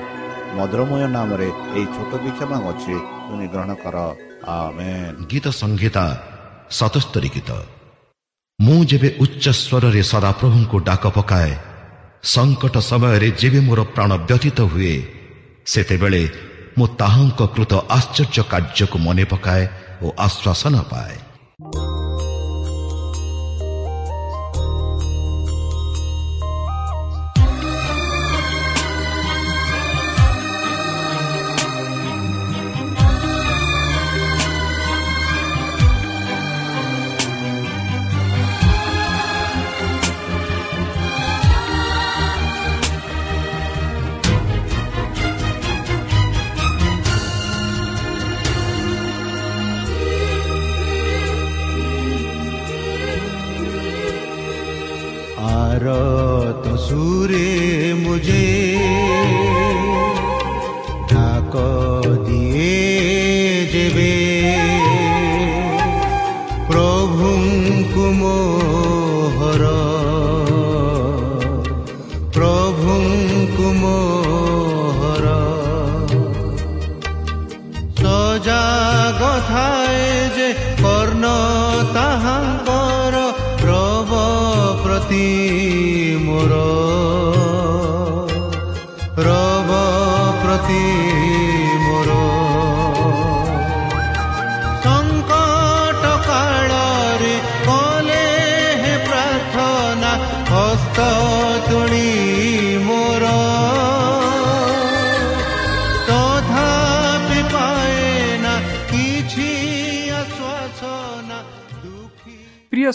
ମଧୁରମୟ 0.55 1.03
ନାମରେ 1.15 1.49
ଏହି 1.77 1.85
ଛୋଟ 1.95 2.11
ଦୀକ୍ଷା 2.23 2.45
ମାଗୁଅଛି 2.51 2.95
ଶୁଣି 3.25 3.45
ଗ୍ରହଣ 3.53 3.71
କର। 3.83 3.97
ଗୀତ 5.31 5.45
ସଂହିତା 5.61 6.05
ସତସ୍ତରୀ 6.79 7.29
ଗୀତ। 7.35 7.49
ମୁଁ 8.59 8.79
ଯେବେ 8.89 9.09
ଉଚ୍ଚ 9.23 9.45
ସ୍ୱରରେ 9.61 10.01
ସଦାପ୍ରଭୁଙ୍କୁ 10.11 10.77
ଡାକ 10.89 11.03
ପକାଏ 11.17 11.51
ସଙ୍କଟ 12.33 12.75
ସମୟରେ 12.89 13.29
ଯେବେ 13.41 13.59
ମୋର 13.67 13.79
ପ୍ରାଣ 13.95 14.11
ବ୍ୟତୀତ 14.27 14.59
ହୁଏ 14.71 14.95
ସେତେବେଳେ 15.71 16.23
ମୁଁ 16.77 16.87
ତାହାଙ୍କ 17.01 17.39
କୃତ 17.55 17.73
ଆଶ୍ଚର୍ଯ୍ୟ 17.97 18.41
କାର୍ଯ୍ୟକୁ 18.51 18.97
ମନେ 19.05 19.23
ପକାଏ 19.31 19.63
ଓ 20.03 20.07
ଆଶ୍ୱାସନ 20.25 20.75
ପାଏ। 20.91 21.15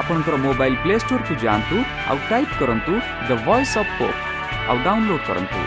आपणकर 0.00 0.36
मोबाइल 0.46 0.74
प्ले 0.82 0.98
स्टोर 0.98 1.22
को 1.28 1.34
जातु 1.42 1.78
आउ 2.10 2.16
करन्तु 2.28 2.58
करतु 2.60 2.92
द 3.28 3.38
वॉइस 3.48 3.76
ऑफ 3.78 4.00
होप 4.00 4.68
आउ 4.70 4.82
डाउनलोड 4.84 5.20
करतु 5.28 5.62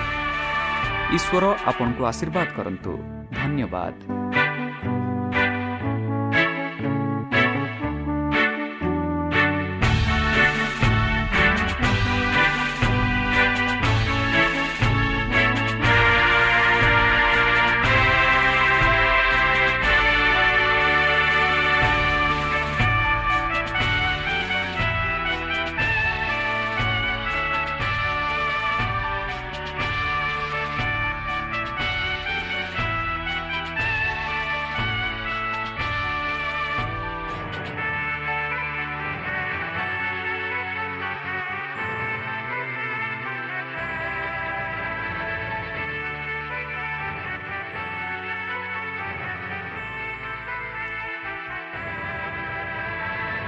ईश्वर 1.16 1.44
आपण 1.72 1.94
आशीर्वाद 2.12 2.54
करतु 2.58 2.98
धन्यवाद 3.42 4.15